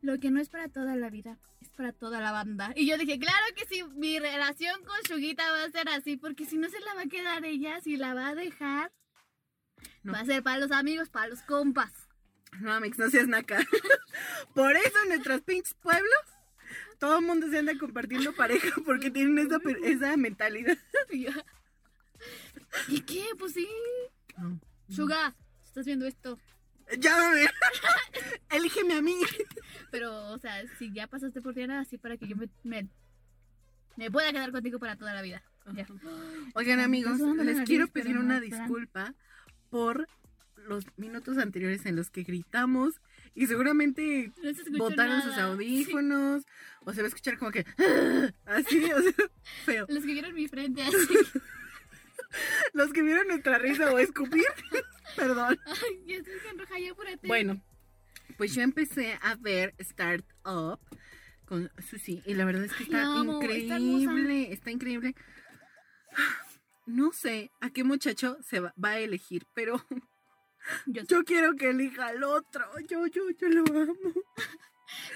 lo 0.00 0.18
que 0.18 0.30
no 0.30 0.40
es 0.40 0.48
para 0.48 0.68
toda 0.68 0.96
la 0.96 1.10
vida, 1.10 1.38
es 1.60 1.68
para 1.70 1.92
toda 1.92 2.20
la 2.20 2.32
banda. 2.32 2.72
Y 2.76 2.86
yo 2.86 2.96
dije, 2.98 3.18
claro 3.18 3.44
que 3.54 3.66
sí, 3.66 3.82
mi 3.96 4.18
relación 4.18 4.82
con 4.84 4.96
Shuguita 5.08 5.50
va 5.50 5.64
a 5.64 5.70
ser 5.70 5.88
así, 5.88 6.16
porque 6.16 6.46
si 6.46 6.56
no 6.56 6.68
se 6.68 6.80
la 6.80 6.94
va 6.94 7.02
a 7.02 7.06
quedar 7.06 7.44
ella, 7.44 7.80
si 7.80 7.96
la 7.96 8.14
va 8.14 8.28
a 8.28 8.34
dejar, 8.34 8.92
No. 10.06 10.12
va 10.12 10.20
a 10.20 10.24
ser 10.24 10.42
para 10.42 10.58
los 10.58 10.70
amigos, 10.70 11.08
para 11.08 11.28
los 11.28 11.42
compas. 11.42 11.92
No, 12.60 12.72
Amix, 12.72 12.98
no 12.98 13.10
seas 13.10 13.26
naca. 13.26 13.58
Por 14.54 14.76
eso 14.76 15.02
en 15.02 15.08
nuestros 15.08 15.42
pinches 15.42 15.74
pueblos 15.74 16.36
todo 16.98 17.18
el 17.18 17.26
mundo 17.26 17.48
se 17.50 17.58
anda 17.58 17.76
compartiendo 17.78 18.32
pareja 18.32 18.70
porque 18.84 19.10
tienen 19.10 19.38
esa, 19.38 19.58
esa 19.84 20.16
mentalidad. 20.16 20.76
Y 21.10 21.24
yo, 21.24 21.30
¿Y 22.88 23.00
qué? 23.00 23.24
Pues 23.38 23.52
sí. 23.52 23.68
Shuga, 24.88 25.34
estás 25.62 25.86
viendo 25.86 26.06
esto. 26.06 26.38
Llámame. 26.98 27.46
Elígeme 28.50 28.94
a 28.94 29.02
mí. 29.02 29.16
Pero, 29.90 30.32
o 30.32 30.38
sea, 30.38 30.64
si 30.78 30.92
ya 30.92 31.06
pasaste 31.06 31.40
por 31.40 31.54
Diana, 31.54 31.80
así 31.80 31.98
para 31.98 32.16
que 32.16 32.26
yo 32.26 32.36
me, 32.36 32.48
me, 32.64 32.88
me 33.96 34.10
pueda 34.10 34.32
quedar 34.32 34.50
contigo 34.50 34.78
para 34.78 34.96
toda 34.96 35.14
la 35.14 35.22
vida. 35.22 35.42
Ya. 35.74 35.86
Oigan, 36.54 36.80
amigos, 36.80 37.20
les 37.20 37.66
quiero 37.66 37.88
pedir 37.88 38.14
no, 38.14 38.20
una 38.20 38.40
disculpa 38.40 39.14
por 39.76 40.08
los 40.68 40.86
minutos 40.96 41.36
anteriores 41.36 41.84
en 41.84 41.96
los 41.96 42.08
que 42.08 42.22
gritamos 42.22 42.94
y 43.34 43.46
seguramente 43.46 44.32
No 44.70 44.78
botaron 44.78 45.20
sus 45.20 45.36
audífonos 45.36 46.44
o 46.80 46.94
se 46.94 47.02
va 47.02 47.04
a 47.04 47.08
escuchar 47.08 47.36
como 47.36 47.50
que 47.50 47.66
así, 48.46 48.90
o 48.90 49.02
sea, 49.02 49.12
feo. 49.66 49.86
Los 49.90 50.02
que 50.02 50.14
vieron 50.14 50.34
mi 50.34 50.48
frente 50.48 50.82
así. 50.82 51.14
Los 52.72 52.90
que 52.94 53.02
vieron 53.02 53.28
nuestra 53.28 53.58
risa 53.58 53.92
o 53.92 53.98
escupir, 53.98 54.46
perdón. 55.16 55.58
Ay, 55.66 56.02
ya 56.06 56.16
estoy 56.16 56.40
bien 56.42 56.58
roja, 56.58 56.78
ya 56.78 56.92
apúrate. 56.92 57.26
Bueno, 57.26 57.62
pues 58.38 58.54
yo 58.54 58.62
empecé 58.62 59.18
a 59.20 59.34
ver 59.34 59.74
Start 59.78 60.24
Up 60.46 60.80
con 61.44 61.70
Susi 61.86 62.22
y 62.24 62.32
la 62.32 62.46
verdad 62.46 62.64
es 62.64 62.72
que 62.72 62.84
está 62.84 63.02
la 63.02 63.20
amo, 63.20 63.42
está 63.42 63.78
increíble, 63.78 64.52
está, 64.54 64.70
increíble. 64.70 65.14
No 66.86 67.12
sé 67.12 67.50
a 67.60 67.70
qué 67.70 67.84
muchacho 67.84 68.38
se 68.42 68.60
va, 68.60 68.72
va 68.82 68.90
a 68.90 68.98
elegir, 68.98 69.46
pero 69.54 69.84
Yo 70.86 71.24
quiero 71.24 71.54
que 71.54 71.70
elija 71.70 72.06
al 72.08 72.24
otro. 72.24 72.64
Yo, 72.88 73.06
yo, 73.06 73.30
yo 73.30 73.48
lo 73.48 73.64
amo. 73.82 73.94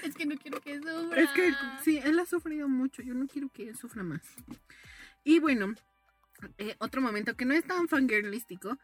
Es 0.03 0.13
que 0.15 0.25
no 0.25 0.35
quiero 0.37 0.59
que 0.59 0.79
sufra. 0.81 1.21
Es 1.21 1.29
que 1.29 1.53
sí, 1.81 1.97
él 2.03 2.19
ha 2.19 2.25
sufrido 2.25 2.67
mucho. 2.67 3.01
Yo 3.01 3.13
no 3.13 3.25
quiero 3.25 3.47
que 3.49 3.69
él 3.69 3.77
sufra 3.77 4.03
más. 4.03 4.21
Y 5.23 5.39
bueno, 5.39 5.73
eh, 6.57 6.75
otro 6.79 7.01
momento 7.01 7.35
que 7.37 7.45
no 7.45 7.53
es 7.53 7.63
tan 7.63 7.87
fangirlístico 7.87 8.77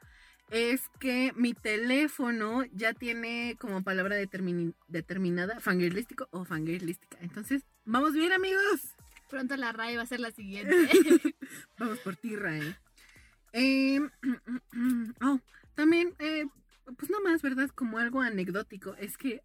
es 0.50 0.88
que 1.02 1.34
mi 1.36 1.54
teléfono 1.54 2.64
ya 2.72 2.94
tiene 2.94 3.58
como 3.60 3.84
palabra 3.84 4.16
determini- 4.18 4.76
determinada 4.88 5.60
fangirlístico 5.60 6.30
o 6.32 6.46
fangirlística. 6.46 7.18
Entonces, 7.20 7.64
vamos 7.84 8.14
bien, 8.14 8.32
amigos. 8.32 8.96
Pronto 9.30 9.58
la 9.58 9.72
RAE 9.72 9.98
va 9.98 10.04
a 10.04 10.08
ser 10.08 10.20
la 10.20 10.32
siguiente. 10.32 10.76
Vamos 11.78 12.00
por 12.00 12.16
ti, 12.16 12.36
Rae. 12.36 12.78
Eh, 13.54 14.00
oh, 15.22 15.40
también, 15.76 16.14
eh, 16.20 16.46
pues 16.98 17.10
no 17.10 17.22
más, 17.22 17.42
¿verdad? 17.42 17.70
Como 17.70 17.98
algo 17.98 18.22
anecdótico. 18.22 18.96
Es 18.96 19.18
que 19.18 19.42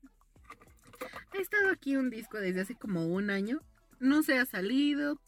ha 1.33 1.39
estado 1.39 1.71
aquí 1.71 1.97
un 1.97 2.11
disco 2.11 2.39
desde 2.39 2.61
hace 2.61 2.75
como 2.75 3.07
un 3.07 3.31
año. 3.31 3.61
No 3.99 4.23
se 4.23 4.39
ha 4.39 4.47
salido. 4.47 5.21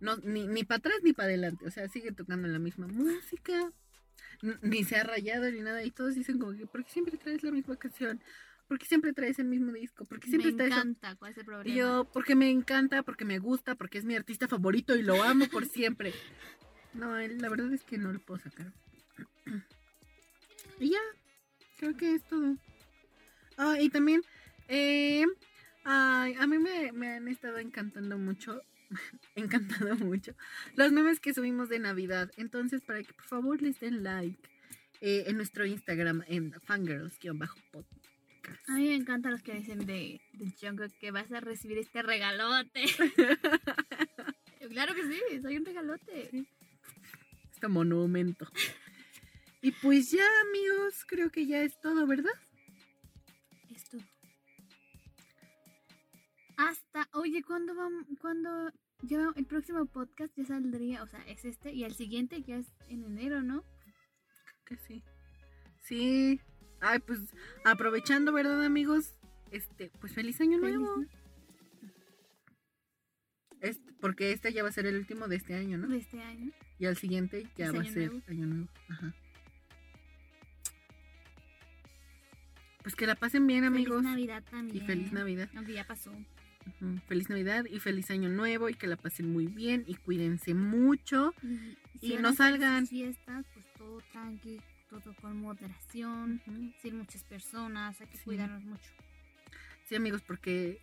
No, 0.00 0.16
ni, 0.16 0.46
ni 0.46 0.64
para 0.64 0.78
atrás 0.78 0.96
ni 1.02 1.12
para 1.12 1.28
adelante. 1.28 1.66
O 1.66 1.70
sea, 1.70 1.88
sigue 1.88 2.12
tocando 2.12 2.48
la 2.48 2.58
misma 2.58 2.86
música. 2.86 3.72
Ni 4.60 4.84
se 4.84 4.96
ha 4.96 5.04
rayado 5.04 5.50
ni 5.50 5.60
nada. 5.60 5.84
Y 5.84 5.90
todos 5.90 6.14
dicen 6.14 6.38
como 6.38 6.56
que, 6.56 6.66
¿por 6.66 6.84
qué 6.84 6.90
siempre 6.90 7.16
traes 7.16 7.42
la 7.42 7.52
misma 7.52 7.76
canción? 7.76 8.20
¿Por 8.72 8.78
qué 8.78 8.86
siempre 8.86 9.12
traes 9.12 9.38
el 9.38 9.48
mismo 9.48 9.70
disco? 9.70 10.06
¿Por 10.06 10.18
qué 10.18 10.28
siempre 10.28 10.50
me 10.50 10.64
encanta. 10.64 11.14
¿Cuál 11.16 11.32
es 11.32 11.36
el 11.36 11.44
problema? 11.44 11.68
Y 11.68 11.76
yo, 11.76 12.08
porque 12.10 12.34
me 12.34 12.48
encanta, 12.48 13.02
porque 13.02 13.26
me 13.26 13.38
gusta, 13.38 13.74
porque 13.74 13.98
es 13.98 14.06
mi 14.06 14.16
artista 14.16 14.48
favorito 14.48 14.96
y 14.96 15.02
lo 15.02 15.22
amo 15.22 15.46
por 15.48 15.66
siempre. 15.66 16.14
No, 16.94 17.14
la 17.18 17.48
verdad 17.50 17.70
es 17.74 17.84
que 17.84 17.98
no 17.98 18.10
lo 18.14 18.18
puedo 18.18 18.40
sacar. 18.40 18.72
Y 20.80 20.88
ya, 20.88 21.00
creo 21.76 21.94
que 21.98 22.14
es 22.14 22.24
todo. 22.24 22.56
Ah, 23.58 23.76
y 23.78 23.90
también, 23.90 24.22
eh, 24.68 25.26
ay, 25.84 26.34
a 26.40 26.46
mí 26.46 26.56
me, 26.56 26.92
me 26.92 27.12
han 27.12 27.28
estado 27.28 27.58
encantando 27.58 28.16
mucho, 28.16 28.62
encantado 29.34 29.96
mucho, 29.96 30.34
los 30.76 30.92
memes 30.92 31.20
que 31.20 31.34
subimos 31.34 31.68
de 31.68 31.78
Navidad. 31.78 32.30
Entonces, 32.38 32.80
para 32.80 33.02
que 33.02 33.12
por 33.12 33.26
favor 33.26 33.60
les 33.60 33.78
den 33.80 34.02
like 34.02 34.48
eh, 35.02 35.24
en 35.26 35.36
nuestro 35.36 35.66
Instagram, 35.66 36.24
en 36.26 36.52
fangirls-podcast. 36.52 38.01
A 38.68 38.72
mí 38.72 38.88
me 38.88 38.94
encantan 38.94 39.32
los 39.32 39.42
que 39.42 39.54
dicen 39.54 39.86
de, 39.86 40.20
Jungkook 40.60 40.92
que 40.98 41.10
vas 41.10 41.30
a 41.32 41.40
recibir 41.40 41.78
este 41.78 42.02
regalote. 42.02 42.84
claro 44.70 44.94
que 44.94 45.02
sí, 45.02 45.40
soy 45.40 45.58
un 45.58 45.64
regalote. 45.64 46.46
este 47.52 47.68
monumento. 47.68 48.48
Y 49.60 49.70
pues 49.72 50.10
ya, 50.10 50.26
amigos, 50.48 51.04
creo 51.06 51.30
que 51.30 51.46
ya 51.46 51.62
es 51.62 51.80
todo, 51.80 52.06
¿verdad? 52.06 52.32
Esto. 53.70 53.98
Hasta, 56.56 57.08
oye, 57.12 57.42
¿cuándo 57.42 57.74
vamos? 57.74 58.06
¿Cuándo? 58.20 58.72
El 59.34 59.46
próximo 59.46 59.84
podcast 59.86 60.32
ya 60.36 60.44
saldría, 60.44 61.02
o 61.02 61.08
sea, 61.08 61.20
es 61.26 61.44
este 61.44 61.72
y 61.72 61.82
el 61.82 61.92
siguiente 61.92 62.40
ya 62.42 62.56
es 62.56 62.72
en 62.88 63.04
enero, 63.04 63.42
¿no? 63.42 63.64
Que 64.64 64.76
sí. 64.76 65.02
Sí. 65.80 66.40
Ay, 66.82 66.98
pues 66.98 67.20
aprovechando, 67.64 68.32
¿verdad, 68.32 68.62
amigos? 68.64 69.14
este, 69.50 69.90
pues 70.00 70.12
feliz 70.14 70.40
año 70.40 70.58
Feliz, 70.60 70.76
nuevo. 70.78 70.96
¿no? 70.96 71.06
Este- 73.60 73.92
porque 74.00 74.32
este 74.32 74.52
ya 74.52 74.62
va 74.62 74.70
a 74.70 74.72
ser 74.72 74.86
el 74.86 74.96
último 74.96 75.28
de 75.28 75.36
este 75.36 75.54
año, 75.54 75.78
¿no? 75.78 75.86
De 75.88 75.98
este 75.98 76.20
año. 76.20 76.50
Y 76.78 76.86
al 76.86 76.96
siguiente 76.96 77.46
ya 77.56 77.66
Es 77.66 77.74
va 77.74 77.80
a 77.80 77.84
ser 77.84 78.10
nuevo. 78.10 78.22
año 78.28 78.46
nuevo. 78.46 78.68
Ajá. 78.88 79.14
Pues 82.82 82.96
que 82.96 83.06
la 83.06 83.14
pasen 83.14 83.46
bien, 83.46 83.64
amigos. 83.64 83.98
Feliz 84.02 84.10
Navidad 84.10 84.42
también. 84.50 84.76
Y 84.76 84.86
feliz 84.86 85.12
Navidad. 85.12 85.48
Aunque 85.54 85.72
ya 85.74 85.86
pasó. 85.86 86.12
Feliz 87.06 87.28
Navidad 87.28 87.64
y 87.70 87.78
feliz 87.78 88.10
año 88.10 88.28
nuevo 88.28 88.68
y 88.68 88.74
que 88.74 88.86
la 88.86 88.96
pasen 88.96 89.32
muy 89.32 89.46
bien 89.46 89.84
y 89.86 89.94
cuídense 89.94 90.54
mucho. 90.54 91.34
Y, 92.00 92.14
no 92.16 92.32
salgan. 92.32 92.86
fiestas, 92.88 93.44
pues 93.54 93.66
todo 93.78 94.00
tranqui, 94.12 94.60
todo 95.00 95.14
con 95.20 95.36
moderación. 95.40 96.40
Sin 96.80 96.98
muchas 96.98 97.24
personas, 97.24 98.00
hay 98.00 98.06
que 98.08 98.18
Sí. 98.18 98.24
cuidarnos 98.24 98.62
mucho. 98.64 98.90
Sí, 99.88 99.94
amigos, 99.96 100.22
porque 100.26 100.80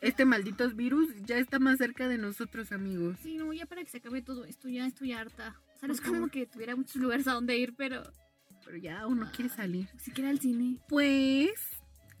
este 0.00 0.24
maldito 0.24 0.68
virus 0.70 1.08
ya 1.24 1.38
está 1.38 1.58
más 1.58 1.78
cerca 1.78 2.08
de 2.08 2.18
nosotros, 2.18 2.72
amigos. 2.72 3.16
Sí, 3.22 3.36
no, 3.36 3.52
ya 3.52 3.66
para 3.66 3.82
que 3.84 3.90
se 3.90 3.98
acabe 3.98 4.22
todo 4.22 4.44
esto, 4.44 4.68
ya 4.68 4.86
estoy 4.86 5.12
harta. 5.12 5.56
O 5.76 5.78
sea, 5.78 5.86
no 5.88 5.94
es 5.94 6.00
como 6.00 6.28
que 6.28 6.46
tuviera 6.46 6.76
muchos 6.76 6.96
lugares 6.96 7.26
a 7.26 7.32
donde 7.32 7.56
ir, 7.56 7.74
pero 7.76 8.02
Pero 8.64 8.76
ya 8.76 9.06
uno 9.06 9.30
quiere 9.34 9.48
salir. 9.50 9.88
ni 9.94 10.00
siquiera 10.00 10.30
al 10.30 10.38
cine. 10.40 10.78
Pues, 10.88 11.50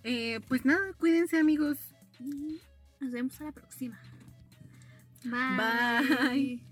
eh, 0.02 0.40
pues 0.48 0.64
nada, 0.64 0.92
cuídense, 0.94 1.38
amigos. 1.38 1.76
Y 2.18 2.58
nos 3.00 3.12
vemos 3.12 3.40
a 3.40 3.44
la 3.44 3.52
próxima. 3.52 3.98
Bye. 5.24 6.28
Bye. 6.58 6.69